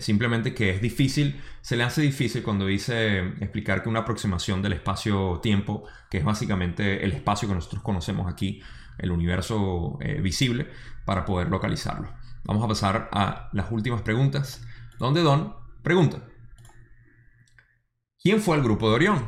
Simplemente 0.00 0.54
que 0.54 0.70
es 0.70 0.80
difícil, 0.80 1.40
se 1.60 1.76
le 1.76 1.84
hace 1.84 2.02
difícil 2.02 2.42
cuando 2.42 2.66
dice 2.66 3.20
explicar 3.40 3.82
que 3.82 3.88
una 3.88 4.00
aproximación 4.00 4.62
del 4.62 4.74
espacio-tiempo, 4.74 5.84
que 6.10 6.18
es 6.18 6.24
básicamente 6.24 7.04
el 7.04 7.12
espacio 7.12 7.48
que 7.48 7.54
nosotros 7.54 7.82
conocemos 7.82 8.30
aquí, 8.30 8.62
el 8.98 9.10
universo 9.10 9.98
visible, 10.22 10.68
para 11.04 11.24
poder 11.24 11.48
localizarlo. 11.48 12.12
Vamos 12.44 12.62
a 12.64 12.68
pasar 12.68 13.08
a 13.12 13.48
las 13.52 13.70
últimas 13.70 14.02
preguntas, 14.02 14.62
donde 14.98 15.22
Don 15.22 15.54
pregunta. 15.82 16.22
¿Quién 18.22 18.40
fue 18.40 18.56
el 18.58 18.62
grupo 18.62 18.88
de 18.90 18.94
Orión? 18.96 19.26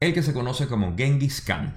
El 0.00 0.12
que 0.12 0.22
se 0.22 0.32
conoce 0.32 0.66
como 0.66 0.96
Genghis 0.96 1.40
Khan. 1.40 1.76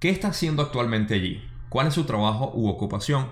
¿Qué 0.00 0.10
está 0.10 0.28
haciendo 0.28 0.62
actualmente 0.62 1.14
allí? 1.14 1.48
¿Cuál 1.68 1.86
es 1.86 1.94
su 1.94 2.04
trabajo 2.04 2.50
u 2.54 2.68
ocupación? 2.68 3.28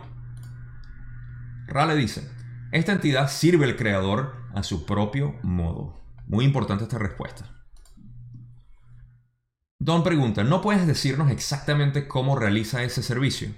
Rale 1.71 1.95
dice, 1.95 2.29
esta 2.73 2.91
entidad 2.91 3.31
sirve 3.31 3.65
al 3.65 3.77
creador 3.77 4.35
a 4.55 4.65
su 4.65 4.85
propio 4.85 5.39
modo. 5.45 6.03
Muy 6.27 6.45
importante 6.45 6.83
esta 6.83 6.99
respuesta. 6.99 7.65
Don 9.79 10.03
pregunta, 10.03 10.43
¿no 10.43 10.63
puedes 10.63 10.85
decirnos 10.87 11.31
exactamente 11.31 12.09
cómo 12.09 12.37
realiza 12.37 12.83
ese 12.83 13.05
servicio? 13.05 13.55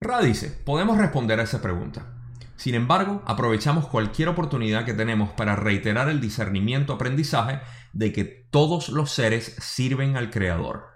Ra 0.00 0.20
dice, 0.22 0.50
podemos 0.50 0.98
responder 0.98 1.38
a 1.38 1.44
esa 1.44 1.62
pregunta. 1.62 2.16
Sin 2.56 2.74
embargo, 2.74 3.22
aprovechamos 3.26 3.86
cualquier 3.86 4.28
oportunidad 4.28 4.84
que 4.84 4.92
tenemos 4.92 5.30
para 5.30 5.54
reiterar 5.54 6.08
el 6.08 6.20
discernimiento 6.20 6.94
aprendizaje 6.94 7.60
de 7.92 8.12
que 8.12 8.24
todos 8.24 8.88
los 8.88 9.12
seres 9.12 9.54
sirven 9.60 10.16
al 10.16 10.30
Creador. 10.30 10.88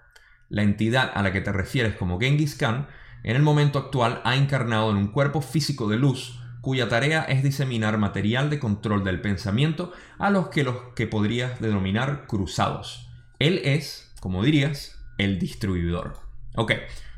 La 0.49 0.63
entidad 0.63 1.11
a 1.15 1.23
la 1.23 1.31
que 1.31 1.41
te 1.41 1.53
refieres 1.53 1.95
como 1.95 2.19
Genghis 2.19 2.55
Khan 2.55 2.87
en 3.25 3.35
el 3.35 3.41
momento 3.41 3.79
actual 3.79 4.21
ha 4.23 4.35
encarnado 4.35 4.91
en 4.91 4.97
un 4.97 5.07
cuerpo 5.07 5.41
físico 5.41 5.89
de 5.89 5.97
luz 5.97 6.39
cuya 6.61 6.87
tarea 6.87 7.23
es 7.23 7.41
diseminar 7.41 7.97
material 7.97 8.51
de 8.51 8.59
control 8.59 9.03
del 9.03 9.19
pensamiento 9.19 9.91
a 10.19 10.29
los 10.29 10.49
que 10.49 10.63
los 10.63 10.75
que 10.95 11.07
podrías 11.07 11.59
denominar 11.59 12.25
cruzados. 12.27 13.09
Él 13.39 13.61
es, 13.63 14.13
como 14.19 14.43
dirías, 14.43 14.99
el 15.17 15.39
distribuidor. 15.39 16.19
Ok, 16.55 16.73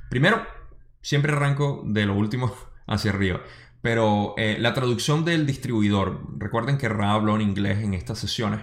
primero, 0.09 0.45
siempre 1.01 1.33
arranco 1.33 1.83
de 1.85 2.05
lo 2.05 2.15
último 2.15 2.55
hacia 2.87 3.11
arriba. 3.11 3.41
Pero 3.81 4.33
eh, 4.37 4.55
la 4.59 4.73
traducción 4.73 5.25
del 5.25 5.45
distribuidor, 5.45 6.21
recuerden 6.37 6.77
que 6.77 6.87
Ra 6.87 7.11
habló 7.11 7.35
en 7.35 7.41
inglés 7.41 7.79
en 7.79 7.93
estas 7.93 8.19
sesiones, 8.19 8.61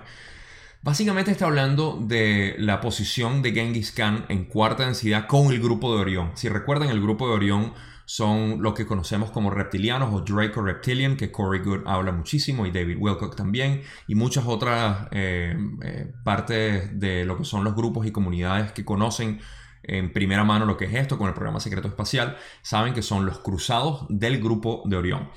básicamente 0.84 1.30
está 1.30 1.46
hablando 1.46 1.98
de 1.98 2.56
la 2.58 2.80
posición 2.80 3.40
de 3.40 3.52
Genghis 3.52 3.90
Khan 3.90 4.26
en 4.28 4.44
cuarta 4.44 4.84
densidad 4.84 5.26
con 5.26 5.50
el 5.50 5.58
grupo 5.58 5.94
de 5.94 6.02
Orión. 6.02 6.32
Si 6.34 6.50
recuerdan, 6.50 6.90
el 6.90 7.00
grupo 7.00 7.26
de 7.26 7.34
Orión 7.34 7.72
son 8.04 8.62
lo 8.62 8.74
que 8.74 8.84
conocemos 8.84 9.30
como 9.30 9.48
reptilianos 9.48 10.12
o 10.12 10.20
Draco 10.20 10.60
Reptilian, 10.60 11.16
que 11.16 11.32
Corey 11.32 11.62
Good 11.62 11.86
habla 11.86 12.12
muchísimo 12.12 12.66
y 12.66 12.70
David 12.70 12.98
Wilcock 13.00 13.34
también, 13.34 13.80
y 14.06 14.14
muchas 14.14 14.44
otras 14.46 15.08
eh, 15.10 15.56
eh, 15.82 16.12
partes 16.22 17.00
de 17.00 17.24
lo 17.24 17.38
que 17.38 17.44
son 17.44 17.64
los 17.64 17.74
grupos 17.74 18.06
y 18.06 18.12
comunidades 18.12 18.72
que 18.72 18.84
conocen 18.84 19.40
en 19.82 20.12
primera 20.12 20.44
mano 20.44 20.66
lo 20.66 20.76
que 20.76 20.84
es 20.84 20.94
esto 20.94 21.16
con 21.16 21.28
el 21.28 21.34
programa 21.34 21.60
secreto 21.60 21.88
espacial, 21.88 22.36
saben 22.60 22.92
que 22.92 23.02
son 23.02 23.24
los 23.24 23.38
cruzados 23.38 24.04
del 24.10 24.38
grupo 24.38 24.82
de 24.84 24.96
Orión. 24.96 25.30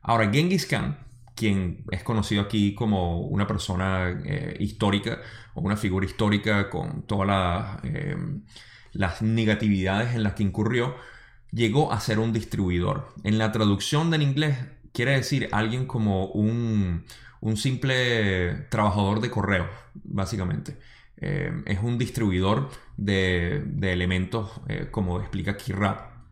Ahora, 0.00 0.30
Genghis 0.30 0.64
Khan, 0.64 1.07
quien 1.38 1.84
es 1.90 2.02
conocido 2.02 2.42
aquí 2.42 2.74
como 2.74 3.20
una 3.20 3.46
persona 3.46 4.20
eh, 4.24 4.56
histórica 4.58 5.20
o 5.54 5.60
una 5.60 5.76
figura 5.76 6.04
histórica 6.04 6.68
con 6.68 7.06
todas 7.06 7.80
las 8.92 9.22
negatividades 9.22 10.14
en 10.14 10.22
las 10.24 10.34
que 10.34 10.42
incurrió, 10.42 10.96
llegó 11.52 11.92
a 11.92 12.00
ser 12.00 12.18
un 12.18 12.32
distribuidor. 12.32 13.14
En 13.24 13.38
la 13.38 13.52
traducción 13.52 14.10
del 14.10 14.22
inglés 14.22 14.58
quiere 14.92 15.12
decir 15.12 15.48
alguien 15.52 15.86
como 15.86 16.26
un, 16.26 17.04
simple 17.56 18.66
trabajador 18.70 19.20
de 19.20 19.30
correo, 19.30 19.68
básicamente. 19.94 20.78
Eh, 21.16 21.52
es 21.66 21.78
un 21.82 21.98
distribuidor 21.98 22.70
de, 22.96 23.64
elementos, 23.82 24.50
eh, 24.68 24.88
como 24.90 25.20
explica 25.20 25.56
Kirra. 25.56 26.26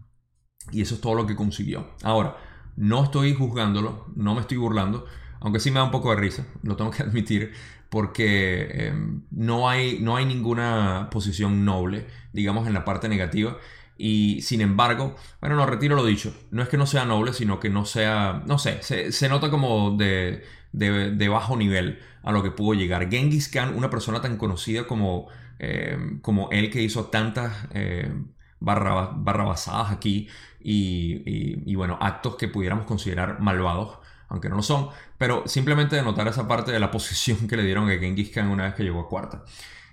Y 0.72 0.82
eso 0.82 0.96
es 0.96 1.00
todo 1.00 1.14
lo 1.14 1.26
que 1.26 1.36
consiguió. 1.36 1.94
Ahora, 2.02 2.36
no 2.76 3.04
estoy 3.04 3.34
juzgándolo, 3.34 4.06
no 4.14 4.34
me 4.34 4.40
estoy 4.42 4.58
burlando, 4.58 5.06
aunque 5.40 5.60
sí 5.60 5.70
me 5.70 5.78
da 5.78 5.84
un 5.84 5.90
poco 5.90 6.10
de 6.10 6.16
risa, 6.16 6.46
lo 6.62 6.76
tengo 6.76 6.90
que 6.90 7.02
admitir, 7.04 7.52
porque 7.88 8.68
eh, 8.70 8.94
no, 9.30 9.68
hay, 9.68 9.98
no 10.00 10.16
hay 10.16 10.24
ninguna 10.24 11.08
posición 11.10 11.64
noble, 11.64 12.06
digamos, 12.32 12.66
en 12.66 12.74
la 12.74 12.84
parte 12.84 13.08
negativa. 13.08 13.56
Y 13.98 14.42
sin 14.42 14.60
embargo, 14.60 15.16
bueno, 15.40 15.56
no 15.56 15.64
retiro 15.64 15.96
lo 15.96 16.04
dicho. 16.04 16.34
No 16.50 16.62
es 16.62 16.68
que 16.68 16.76
no 16.76 16.86
sea 16.86 17.06
noble, 17.06 17.32
sino 17.32 17.58
que 17.60 17.70
no 17.70 17.86
sea, 17.86 18.42
no 18.46 18.58
sé, 18.58 18.82
se, 18.82 19.28
nota 19.28 19.50
como 19.50 19.96
de, 19.96 20.44
de, 20.72 21.28
bajo 21.28 21.56
nivel 21.56 22.00
a 22.22 22.32
lo 22.32 22.42
que 22.42 22.50
pudo 22.50 22.74
llegar. 22.74 23.08
Genghis 23.08 23.48
Khan, 23.48 23.74
una 23.74 23.88
persona 23.88 24.20
tan 24.20 24.36
conocida 24.36 24.86
como, 24.86 25.28
eh, 25.58 25.96
como 26.20 26.50
él 26.50 26.70
que 26.70 26.82
hizo 26.82 27.06
tantas 27.06 27.68
eh, 27.72 28.12
barrabasadas 28.60 29.90
aquí 29.90 30.28
y, 30.60 31.74
bueno, 31.74 31.98
actos 32.00 32.36
que 32.36 32.48
pudiéramos 32.48 32.86
considerar 32.86 33.40
malvados, 33.40 33.98
aunque 34.28 34.48
no 34.48 34.56
lo 34.56 34.62
son, 34.62 34.88
pero 35.18 35.44
simplemente 35.46 35.96
de 35.96 36.02
notar 36.02 36.26
esa 36.28 36.48
parte 36.48 36.72
de 36.72 36.80
la 36.80 36.90
posición 36.90 37.46
que 37.46 37.56
le 37.56 37.64
dieron 37.64 37.88
a 37.88 37.98
Genghis 37.98 38.30
Khan 38.30 38.48
una 38.48 38.64
vez 38.64 38.74
que 38.74 38.82
llegó 38.82 39.00
a 39.00 39.08
cuarta. 39.08 39.44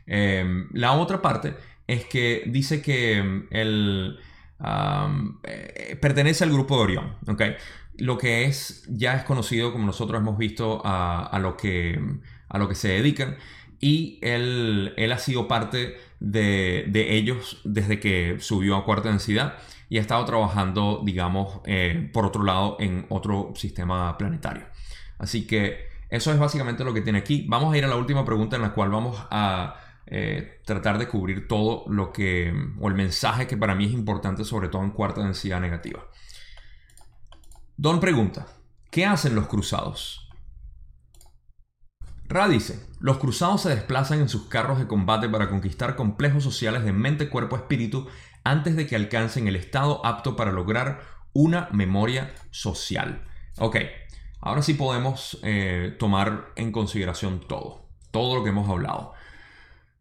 Eh, 0.08 0.68
la 0.72 0.94
otra 0.94 1.22
parte 1.22 1.56
es 1.88 2.06
que 2.06 2.44
dice 2.48 2.82
que 2.82 3.22
mm, 3.22 3.48
él 3.52 4.20
eh, 5.44 5.98
pertenece 6.02 6.44
al 6.44 6.52
grupo 6.52 6.78
de 6.78 6.84
Orión, 6.84 7.18
Lo 7.98 8.18
que 8.18 8.46
es, 8.46 8.86
ya 8.90 9.14
es 9.16 9.24
conocido 9.24 9.72
como 9.72 9.86
nosotros 9.86 10.20
hemos 10.20 10.38
visto 10.38 10.82
a, 10.84 11.38
lo, 11.40 11.56
que, 11.56 12.00
a 12.50 12.58
lo 12.58 12.68
que 12.68 12.76
se 12.76 12.90
dedican 12.90 13.38
y 13.84 14.18
él, 14.22 14.94
él 14.96 15.12
ha 15.12 15.18
sido 15.18 15.46
parte 15.46 15.98
de, 16.22 17.18
ellos 17.18 17.60
desde 17.66 18.00
que 18.00 18.38
subió 18.40 18.78
a 18.78 18.86
cuarta 18.86 19.10
densidad 19.10 19.56
y 19.90 19.98
ha 19.98 20.02
estado 20.02 20.24
trabajando, 20.24 21.02
digamos, 21.04 21.60
eh, 21.66 22.10
por 22.14 22.26
otro 22.26 22.44
lado 22.44 22.78
en 22.80 23.06
otro 23.10 23.52
sistema 23.56 24.18
planetario. 24.18 24.64
Así 25.18 25.46
que 25.46 25.88
eso 26.10 26.32
es 26.32 26.40
básicamente 26.40 26.86
lo 26.86 26.94
que 26.94 27.02
tiene 27.02 27.20
aquí. 27.20 27.46
Vamos 27.50 27.74
a 27.74 27.78
ir 27.78 27.84
a 27.84 27.90
la 27.90 27.98
última 27.98 28.24
pregunta 28.24 28.56
en 28.56 28.62
la 28.62 28.74
cual 28.74 28.90
vamos 28.90 29.18
a 29.30 29.76
eh, 30.06 30.62
tratar 30.64 30.98
de 30.98 31.10
cubrir 31.10 31.50
todo 31.50 31.84
lo 31.90 32.14
que, 32.14 32.54
o 32.80 32.88
el 32.88 32.96
mensaje 32.96 33.48
que 33.48 33.58
para 33.58 33.76
mí 33.76 33.84
es 33.84 33.92
importante, 33.92 34.46
sobre 34.46 34.70
todo 34.70 34.82
en 34.84 34.92
cuarta 34.92 35.22
densidad 35.22 35.60
negativa. 35.60 36.08
Don 37.76 38.00
pregunta, 38.00 38.48
¿qué 38.90 39.06
hacen 39.06 39.36
los 39.36 39.48
cruzados? 39.48 40.23
Ra 42.34 42.48
dice, 42.48 42.84
los 43.00 43.20
cruzados 43.20 43.62
se 43.62 43.70
desplazan 43.70 44.20
en 44.20 44.28
sus 44.28 44.48
carros 44.48 44.80
de 44.80 44.88
combate 44.88 45.30
para 45.30 45.52
conquistar 45.52 45.96
complejos 45.96 46.44
sociales 46.44 46.84
de 46.84 46.92
mente, 46.92 47.30
cuerpo, 47.30 47.56
espíritu 47.56 48.08
antes 48.44 48.76
de 48.76 48.88
que 48.88 48.96
alcancen 48.96 49.48
el 49.48 49.56
estado 49.56 50.04
apto 50.04 50.36
para 50.36 50.52
lograr 50.52 51.02
una 51.34 51.70
memoria 51.72 52.34
social. 52.50 53.22
Ok, 53.60 53.78
ahora 54.42 54.64
sí 54.64 54.74
podemos 54.74 55.40
eh, 55.44 55.96
tomar 56.00 56.54
en 56.56 56.72
consideración 56.72 57.48
todo, 57.48 57.86
todo 58.10 58.38
lo 58.38 58.44
que 58.44 58.50
hemos 58.50 58.68
hablado. 58.68 59.14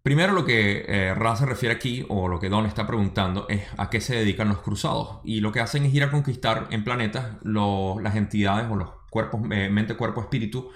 Primero 0.02 0.32
lo 0.32 0.46
que 0.46 0.86
eh, 0.88 1.14
Ra 1.14 1.36
se 1.36 1.44
refiere 1.44 1.74
aquí, 1.74 2.06
o 2.08 2.28
lo 2.28 2.40
que 2.40 2.48
Don 2.48 2.64
está 2.64 2.86
preguntando, 2.86 3.46
es 3.50 3.62
a 3.76 3.90
qué 3.90 4.00
se 4.00 4.16
dedican 4.16 4.48
los 4.48 4.62
cruzados. 4.62 5.20
Y 5.22 5.40
lo 5.40 5.52
que 5.52 5.60
hacen 5.60 5.84
es 5.84 5.92
ir 5.92 6.02
a 6.02 6.10
conquistar 6.10 6.68
en 6.70 6.82
planetas 6.82 7.36
las 7.42 8.16
entidades 8.16 8.70
o 8.70 8.76
los 8.76 8.88
cuerpos, 9.10 9.42
eh, 9.50 9.68
mente, 9.68 9.96
cuerpo, 9.96 10.22
espíritu, 10.22 10.70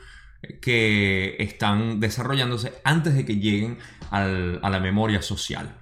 que 0.60 1.36
están 1.38 2.00
desarrollándose 2.00 2.74
antes 2.84 3.14
de 3.14 3.24
que 3.24 3.36
lleguen 3.36 3.78
a 4.10 4.20
la 4.70 4.80
memoria 4.80 5.22
social. 5.22 5.76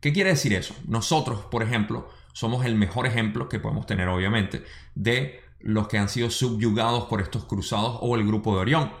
¿Qué 0.00 0.12
quiere 0.12 0.30
decir 0.30 0.54
eso? 0.54 0.74
Nosotros, 0.86 1.40
por 1.50 1.62
ejemplo, 1.62 2.08
somos 2.32 2.64
el 2.64 2.74
mejor 2.74 3.06
ejemplo 3.06 3.48
que 3.48 3.60
podemos 3.60 3.86
tener, 3.86 4.08
obviamente, 4.08 4.64
de 4.94 5.42
los 5.60 5.88
que 5.88 5.98
han 5.98 6.08
sido 6.08 6.30
subyugados 6.30 7.04
por 7.04 7.20
estos 7.20 7.44
cruzados 7.44 7.98
o 8.00 8.16
el 8.16 8.26
grupo 8.26 8.54
de 8.54 8.60
Orión. 8.60 8.92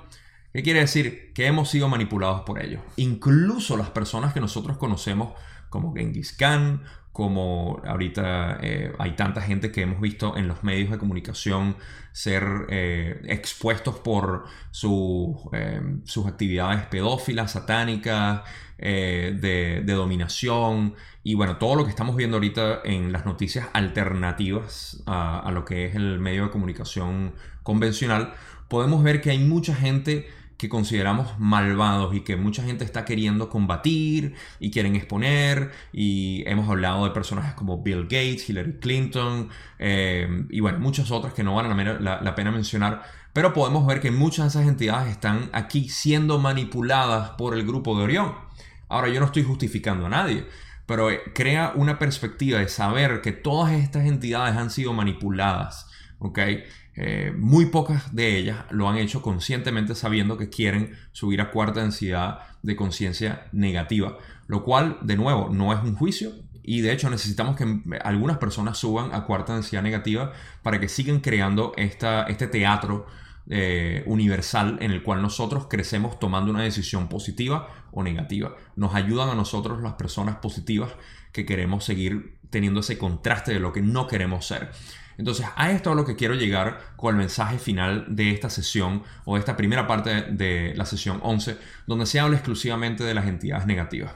¿Qué 0.52 0.62
quiere 0.62 0.80
decir? 0.80 1.32
Que 1.32 1.46
hemos 1.46 1.70
sido 1.70 1.88
manipulados 1.88 2.42
por 2.42 2.62
ellos. 2.62 2.82
Incluso 2.96 3.76
las 3.76 3.90
personas 3.90 4.34
que 4.34 4.40
nosotros 4.40 4.76
conocemos 4.76 5.32
como 5.68 5.94
Genghis 5.94 6.32
Khan, 6.32 6.82
como 7.12 7.82
ahorita 7.84 8.58
eh, 8.62 8.92
hay 8.98 9.12
tanta 9.12 9.40
gente 9.40 9.72
que 9.72 9.82
hemos 9.82 10.00
visto 10.00 10.36
en 10.36 10.46
los 10.46 10.62
medios 10.62 10.90
de 10.90 10.98
comunicación 10.98 11.76
ser 12.12 12.44
eh, 12.68 13.20
expuestos 13.26 13.98
por 13.98 14.44
eh, 14.82 15.80
sus 16.04 16.26
actividades 16.26 16.86
pedófilas, 16.86 17.52
satánicas, 17.52 18.42
de, 18.78 19.82
dominación. 19.86 20.94
Y 21.22 21.34
bueno, 21.34 21.58
todo 21.58 21.74
lo 21.74 21.84
que 21.84 21.90
estamos 21.90 22.16
viendo 22.16 22.38
ahorita 22.38 22.80
en 22.84 23.12
las 23.12 23.26
noticias 23.26 23.68
alternativas 23.74 25.02
a 25.04 25.50
lo 25.52 25.66
que 25.66 25.84
es 25.84 25.94
el 25.94 26.18
medio 26.18 26.44
de 26.44 26.50
comunicación 26.50 27.34
convencional, 27.62 28.32
podemos 28.68 29.02
ver 29.02 29.20
que 29.20 29.30
hay 29.30 29.38
mucha 29.38 29.74
gente 29.74 30.30
que 30.60 30.68
consideramos 30.68 31.38
malvados 31.38 32.14
y 32.14 32.20
que 32.20 32.36
mucha 32.36 32.62
gente 32.62 32.84
está 32.84 33.06
queriendo 33.06 33.48
combatir 33.48 34.34
y 34.58 34.70
quieren 34.70 34.94
exponer. 34.94 35.70
Y 35.90 36.42
hemos 36.46 36.68
hablado 36.68 37.06
de 37.06 37.12
personajes 37.12 37.54
como 37.54 37.82
Bill 37.82 38.02
Gates, 38.02 38.46
Hillary 38.50 38.74
Clinton 38.74 39.48
eh, 39.78 40.44
y 40.50 40.60
bueno, 40.60 40.78
muchas 40.78 41.10
otras 41.10 41.32
que 41.32 41.42
no 41.42 41.54
valen 41.54 42.04
la, 42.04 42.20
la, 42.20 42.34
pena 42.34 42.50
mencionar. 42.50 43.02
Pero 43.32 43.54
podemos 43.54 43.86
ver 43.86 44.00
que 44.00 44.10
muchas 44.10 44.44
de 44.44 44.60
esas 44.60 44.68
entidades 44.68 45.10
están 45.10 45.48
aquí 45.54 45.88
siendo 45.88 46.38
manipuladas 46.38 47.30
por 47.30 47.54
el 47.54 47.66
grupo 47.66 47.96
de 47.96 48.04
Orión. 48.04 48.34
Ahora 48.90 49.08
yo 49.08 49.18
no 49.18 49.26
estoy 49.26 49.44
justificando 49.44 50.04
a 50.06 50.10
nadie, 50.10 50.44
pero 50.84 51.10
eh, 51.10 51.22
crea 51.34 51.72
una 51.74 51.98
perspectiva 51.98 52.58
de 52.58 52.68
saber 52.68 53.22
que 53.22 53.32
todas 53.32 53.72
estas 53.72 54.04
entidades 54.04 54.58
han 54.58 54.68
sido 54.68 54.92
manipuladas. 54.92 55.86
¿ok? 56.20 56.38
Eh, 57.02 57.32
muy 57.34 57.64
pocas 57.64 58.14
de 58.14 58.36
ellas 58.36 58.66
lo 58.68 58.86
han 58.86 58.98
hecho 58.98 59.22
conscientemente 59.22 59.94
sabiendo 59.94 60.36
que 60.36 60.50
quieren 60.50 60.98
subir 61.12 61.40
a 61.40 61.50
cuarta 61.50 61.80
densidad 61.80 62.40
de 62.62 62.76
conciencia 62.76 63.46
negativa, 63.52 64.18
lo 64.48 64.62
cual, 64.62 64.98
de 65.00 65.16
nuevo, 65.16 65.48
no 65.48 65.72
es 65.72 65.82
un 65.82 65.94
juicio. 65.94 66.32
Y 66.62 66.82
de 66.82 66.92
hecho 66.92 67.08
necesitamos 67.08 67.56
que 67.56 67.80
algunas 68.04 68.36
personas 68.36 68.76
suban 68.76 69.14
a 69.14 69.24
cuarta 69.24 69.54
densidad 69.54 69.82
negativa 69.82 70.32
para 70.62 70.78
que 70.78 70.90
sigan 70.90 71.20
creando 71.20 71.72
esta, 71.78 72.24
este 72.24 72.48
teatro 72.48 73.06
eh, 73.48 74.02
universal 74.04 74.76
en 74.82 74.90
el 74.90 75.02
cual 75.02 75.22
nosotros 75.22 75.68
crecemos 75.70 76.18
tomando 76.18 76.50
una 76.50 76.64
decisión 76.64 77.08
positiva 77.08 77.86
o 77.92 78.02
negativa. 78.02 78.56
Nos 78.76 78.94
ayudan 78.94 79.30
a 79.30 79.34
nosotros 79.34 79.80
las 79.80 79.94
personas 79.94 80.36
positivas 80.36 80.92
que 81.32 81.46
queremos 81.46 81.82
seguir 81.82 82.36
teniendo 82.50 82.80
ese 82.80 82.98
contraste 82.98 83.54
de 83.54 83.60
lo 83.60 83.72
que 83.72 83.80
no 83.80 84.06
queremos 84.06 84.46
ser. 84.46 84.70
Entonces, 85.20 85.44
a 85.54 85.70
esto 85.70 85.90
es 85.90 85.96
lo 85.96 86.06
que 86.06 86.16
quiero 86.16 86.34
llegar 86.34 86.80
con 86.96 87.14
el 87.14 87.18
mensaje 87.18 87.58
final 87.58 88.06
de 88.08 88.30
esta 88.30 88.48
sesión 88.48 89.02
o 89.26 89.34
de 89.34 89.40
esta 89.40 89.54
primera 89.54 89.86
parte 89.86 90.22
de 90.22 90.72
la 90.74 90.86
sesión 90.86 91.20
11, 91.22 91.58
donde 91.86 92.06
se 92.06 92.20
habla 92.20 92.38
exclusivamente 92.38 93.04
de 93.04 93.12
las 93.12 93.26
entidades 93.26 93.66
negativas. 93.66 94.14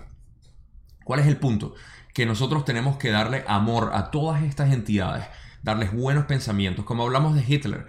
¿Cuál 1.04 1.20
es 1.20 1.26
el 1.26 1.36
punto? 1.36 1.74
Que 2.14 2.24
nosotros 2.24 2.64
tenemos 2.64 2.96
que 2.96 3.10
darle 3.10 3.44
amor 3.46 3.90
a 3.92 4.10
todas 4.10 4.44
estas 4.44 4.72
entidades, 4.72 5.26
darles 5.62 5.92
buenos 5.92 6.24
pensamientos, 6.24 6.86
como 6.86 7.02
hablamos 7.02 7.34
de 7.34 7.44
Hitler. 7.46 7.84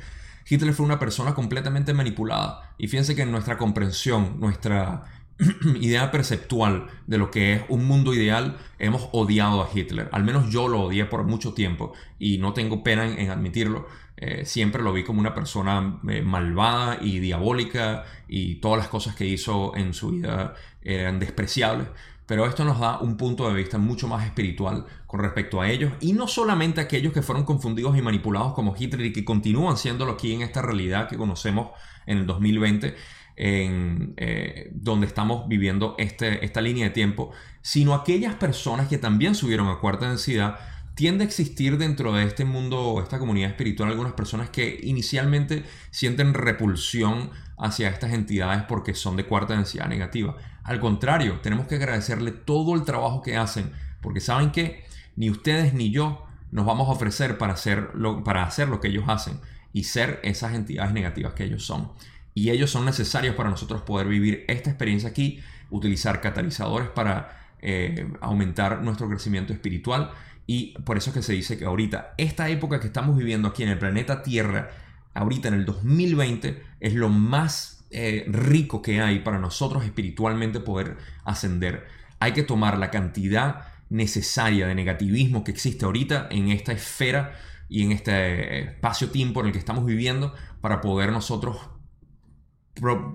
Hitler 0.45 0.73
fue 0.73 0.85
una 0.85 0.99
persona 0.99 1.33
completamente 1.33 1.93
manipulada. 1.93 2.73
Y 2.77 2.89
fíjense 2.89 3.15
que 3.15 3.21
en 3.21 3.31
nuestra 3.31 3.57
comprensión, 3.57 4.41
nuestra 4.41 5.03
idea 5.81 6.11
perceptual 6.11 6.87
de 7.07 7.17
lo 7.17 7.29
que 7.29 7.53
es 7.53 7.61
un 7.67 7.85
mundo 7.85 8.13
ideal, 8.13 8.57
hemos 8.79 9.09
odiado 9.11 9.61
a 9.61 9.69
Hitler. 9.73 10.09
Al 10.11 10.23
menos 10.23 10.49
yo 10.49 10.67
lo 10.67 10.81
odié 10.81 11.05
por 11.05 11.23
mucho 11.25 11.53
tiempo 11.53 11.93
y 12.19 12.37
no 12.37 12.53
tengo 12.53 12.83
pena 12.83 13.05
en, 13.05 13.29
admitirlo. 13.29 13.87
Eh, 14.17 14.45
siempre 14.45 14.81
lo 14.81 14.93
vi 14.93 15.03
como 15.03 15.19
una 15.19 15.33
persona 15.33 15.99
eh, 16.07 16.21
malvada 16.21 16.99
y 17.01 17.19
diabólica 17.19 18.05
y 18.29 18.55
todas 18.55 18.77
las 18.77 18.87
cosas 18.87 19.15
que 19.15 19.25
hizo 19.25 19.75
en 19.75 19.93
su 19.93 20.11
vida 20.11 20.55
eran 20.81 21.19
despreciables. 21.19 21.87
Pero 22.25 22.47
esto 22.47 22.65
nos 22.65 22.79
da 22.79 22.99
un 23.01 23.17
punto 23.17 23.47
de 23.47 23.53
vista 23.53 23.77
mucho 23.77 24.07
más 24.07 24.25
espiritual 24.25 24.85
con 25.05 25.19
respecto 25.19 25.61
a 25.61 25.69
ellos 25.69 25.93
y 25.99 26.13
no 26.13 26.27
solamente 26.27 26.81
a 26.81 26.85
aquellos 26.85 27.13
que 27.13 27.21
fueron 27.21 27.43
confundidos 27.43 27.95
y 27.97 28.01
manipulados 28.01 28.53
como 28.53 28.75
Hitler 28.77 29.07
y 29.07 29.13
que 29.13 29.23
continúan 29.23 29.77
siéndolo 29.77 30.13
aquí 30.13 30.33
en 30.33 30.41
esta 30.41 30.61
realidad 30.61 31.07
que 31.07 31.17
conocemos 31.17 31.69
en 32.07 32.19
el 32.19 32.25
2020, 32.25 32.95
en, 33.35 34.13
eh, 34.17 34.69
donde 34.73 35.07
estamos 35.07 35.47
viviendo 35.47 35.95
este, 35.97 36.43
esta 36.45 36.61
línea 36.61 36.85
de 36.85 36.91
tiempo, 36.91 37.31
sino 37.61 37.93
aquellas 37.93 38.35
personas 38.35 38.87
que 38.87 38.97
también 38.97 39.35
subieron 39.35 39.67
a 39.67 39.79
cuarta 39.79 40.07
densidad. 40.07 40.57
Tiende 40.95 41.25
a 41.25 41.27
existir 41.27 41.77
dentro 41.77 42.13
de 42.13 42.23
este 42.23 42.45
mundo, 42.45 43.01
esta 43.03 43.19
comunidad 43.19 43.49
espiritual, 43.49 43.89
algunas 43.89 44.13
personas 44.13 44.49
que 44.49 44.79
inicialmente 44.83 45.63
sienten 45.91 46.33
repulsión 46.33 47.31
hacia 47.57 47.89
estas 47.89 48.13
entidades 48.13 48.63
porque 48.63 48.93
son 48.93 49.17
de 49.17 49.25
cuarta 49.25 49.55
densidad 49.55 49.87
negativa. 49.87 50.37
Al 50.63 50.79
contrario, 50.79 51.39
tenemos 51.41 51.67
que 51.67 51.75
agradecerle 51.75 52.31
todo 52.31 52.75
el 52.75 52.83
trabajo 52.83 53.21
que 53.21 53.35
hacen, 53.35 53.71
porque 54.01 54.21
saben 54.21 54.51
que 54.51 54.85
ni 55.17 55.29
ustedes 55.29 55.73
ni 55.73 55.91
yo 55.91 56.25
nos 56.51 56.65
vamos 56.65 56.87
a 56.87 56.91
ofrecer 56.91 57.37
para 57.37 57.53
hacer 57.53 57.89
lo, 57.93 58.23
para 58.23 58.43
hacer 58.43 58.69
lo 58.69 58.79
que 58.79 58.87
ellos 58.87 59.05
hacen 59.07 59.39
y 59.73 59.83
ser 59.83 60.21
esas 60.23 60.53
entidades 60.53 60.93
negativas 60.93 61.33
que 61.33 61.43
ellos 61.43 61.65
son. 61.65 61.91
Y 62.35 62.51
ellos 62.51 62.69
son 62.69 62.85
necesarios 62.85 63.33
para 63.33 63.49
nosotros 63.49 63.81
poder 63.81 64.07
vivir 64.07 64.45
esta 64.47 64.69
experiencia 64.69 65.09
aquí, 65.09 65.39
utilizar 65.71 66.21
catalizadores 66.21 66.89
para 66.89 67.55
eh, 67.61 68.07
aumentar 68.21 68.83
nuestro 68.83 69.09
crecimiento 69.09 69.53
espiritual. 69.53 70.11
Y 70.45 70.77
por 70.81 70.97
eso 70.97 71.09
es 71.09 71.15
que 71.15 71.23
se 71.23 71.33
dice 71.33 71.57
que 71.57 71.65
ahorita, 71.65 72.13
esta 72.17 72.49
época 72.49 72.79
que 72.79 72.87
estamos 72.87 73.17
viviendo 73.17 73.47
aquí 73.47 73.63
en 73.63 73.69
el 73.69 73.79
planeta 73.79 74.21
Tierra, 74.21 74.69
ahorita 75.13 75.47
en 75.47 75.55
el 75.55 75.65
2020, 75.65 76.61
es 76.81 76.93
lo 76.93 77.09
más 77.09 77.85
eh, 77.89 78.25
rico 78.27 78.81
que 78.81 79.01
hay 79.01 79.19
para 79.19 79.39
nosotros 79.39 79.85
espiritualmente 79.85 80.59
poder 80.59 80.97
ascender. 81.23 81.87
Hay 82.19 82.33
que 82.33 82.43
tomar 82.43 82.77
la 82.77 82.91
cantidad 82.91 83.67
necesaria 83.89 84.67
de 84.67 84.75
negativismo 84.75 85.43
que 85.43 85.51
existe 85.51 85.85
ahorita 85.85 86.27
en 86.29 86.49
esta 86.49 86.73
esfera 86.73 87.33
y 87.69 87.83
en 87.83 87.91
este 87.91 88.59
espacio-tiempo 88.59 89.39
en 89.39 89.47
el 89.47 89.51
que 89.53 89.59
estamos 89.59 89.85
viviendo 89.85 90.33
para 90.61 90.81
poder 90.81 91.11
nosotros, 91.11 91.57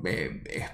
eh, 0.04 0.42
eh, 0.46 0.66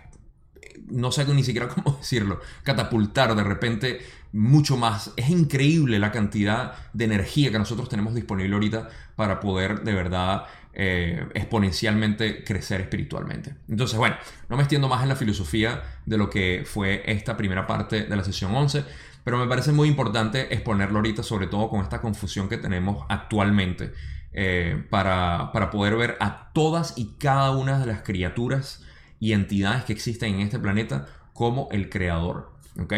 no 0.89 1.13
sé 1.13 1.25
ni 1.27 1.45
siquiera 1.45 1.69
cómo 1.75 1.97
decirlo, 1.99 2.41
catapultar 2.63 3.35
de 3.35 3.45
repente 3.45 4.01
mucho 4.33 4.77
más. 4.77 5.13
Es 5.17 5.31
increíble 5.31 5.99
la 5.99 6.13
cantidad 6.13 6.75
de 6.93 7.05
energía 7.05 7.51
que 7.51 7.59
nosotros 7.59 7.89
tenemos 7.89 8.15
disponible 8.15 8.55
ahorita 8.55 8.89
para 9.17 9.41
poder 9.41 9.83
de 9.83 9.93
verdad 9.95 10.45
eh, 10.79 11.27
exponencialmente 11.35 12.45
crecer 12.45 12.83
espiritualmente. 12.83 13.55
Entonces, 13.69 13.99
bueno, 13.99 14.17
no 14.49 14.57
me 14.57 14.63
extiendo 14.63 14.89
más 14.89 15.03
en 15.03 15.09
la 15.09 15.17
filosofía 15.17 15.83
de 16.05 16.19
lo 16.19 16.29
que 16.29 16.65
fue 16.67 17.03
esta 17.07 17.37
primera 17.37 17.67
parte 17.67 18.05
de 18.05 18.17
la 18.17 18.23
sesión 18.23 18.55
11, 18.55 18.85
pero 19.25 19.39
me 19.39 19.47
parece 19.47 19.73
muy 19.73 19.89
importante 19.89 20.53
exponerlo 20.55 20.99
ahorita, 20.99 21.23
sobre 21.23 21.47
todo 21.47 21.71
con 21.71 21.81
esta 21.81 22.03
confusión 22.03 22.49
que 22.49 22.59
tenemos 22.59 23.07
actualmente, 23.09 23.95
eh, 24.37 24.85
para, 24.91 25.51
para 25.53 25.71
poder 25.71 25.97
ver 25.97 26.17
a 26.21 26.53
todas 26.53 26.97
y 26.97 27.15
cada 27.19 27.53
una 27.53 27.79
de 27.79 27.87
las 27.87 28.03
criaturas 28.03 28.85
y 29.19 29.33
entidades 29.33 29.85
que 29.85 29.95
existen 29.95 30.35
en 30.35 30.41
este 30.43 30.59
planeta 30.59 31.07
como 31.33 31.69
el 31.73 31.89
creador. 31.89 32.53
¿ok? 32.79 32.93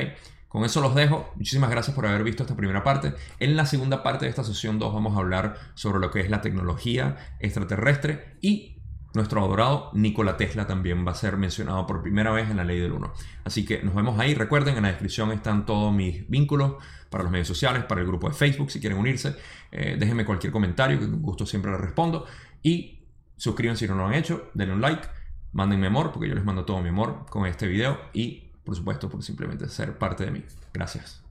Con 0.49 0.65
eso 0.65 0.81
los 0.81 0.95
dejo. 0.95 1.31
Muchísimas 1.37 1.71
gracias 1.71 1.95
por 1.95 2.07
haber 2.07 2.25
visto 2.25 2.43
esta 2.43 2.57
primera 2.57 2.83
parte. 2.83 3.15
En 3.39 3.57
la 3.57 3.67
segunda 3.67 4.03
parte 4.03 4.25
de 4.25 4.31
esta 4.31 4.43
sesión 4.43 4.79
2 4.79 4.93
vamos 4.93 5.15
a 5.15 5.21
hablar 5.21 5.57
sobre 5.75 6.01
lo 6.01 6.11
que 6.11 6.21
es 6.21 6.29
la 6.29 6.41
tecnología 6.41 7.17
extraterrestre 7.39 8.37
y 8.41 8.78
nuestro 9.19 9.45
adorado 9.45 9.91
Nikola 9.93 10.37
Tesla 10.37 10.67
también 10.67 11.07
va 11.07 11.11
a 11.11 11.15
ser 11.15 11.37
mencionado 11.37 11.87
por 11.87 12.03
primera 12.03 12.31
vez 12.31 12.49
en 12.51 12.57
la 12.57 12.65
ley 12.65 12.79
del 12.79 12.93
1. 12.93 13.13
Así 13.45 13.65
que 13.65 13.83
nos 13.83 13.95
vemos 13.95 14.19
ahí. 14.19 14.35
Recuerden, 14.35 14.77
en 14.77 14.83
la 14.85 14.89
descripción 14.89 15.33
están 15.33 15.67
todos 15.67 15.93
mis 15.93 16.29
vínculos 16.31 16.77
para 17.11 17.25
los 17.25 17.33
medios 17.33 17.49
sociales, 17.49 17.85
para 17.85 18.01
el 18.01 18.07
grupo 18.07 18.29
de 18.29 18.35
Facebook 18.35 18.71
si 18.71 18.81
quieren 18.81 18.99
unirse. 18.99 19.35
Eh, 19.73 19.97
déjenme 19.99 20.25
cualquier 20.25 20.53
comentario 20.53 20.99
que 20.99 21.07
con 21.07 21.21
gusto 21.21 21.45
siempre 21.45 21.71
les 21.73 21.81
respondo. 21.81 22.27
Y 22.63 23.01
suscríbanse 23.37 23.87
si 23.87 23.91
no 23.91 23.99
lo 23.99 24.07
han 24.07 24.15
hecho. 24.15 24.51
Denle 24.55 24.75
un 24.75 24.81
like. 24.81 25.07
Mándenme 25.53 25.89
amor 25.89 26.13
porque 26.13 26.29
yo 26.29 26.35
les 26.35 26.45
mando 26.45 26.65
todo 26.65 26.81
mi 26.81 26.89
amor 26.91 27.27
con 27.29 27.45
este 27.45 27.67
video. 27.67 27.99
Y 28.13 28.53
por 28.65 28.77
supuesto, 28.77 29.09
por 29.09 29.23
simplemente 29.23 29.69
ser 29.69 29.99
parte 29.99 30.25
de 30.25 30.31
mí. 30.31 30.45
Gracias. 30.73 31.23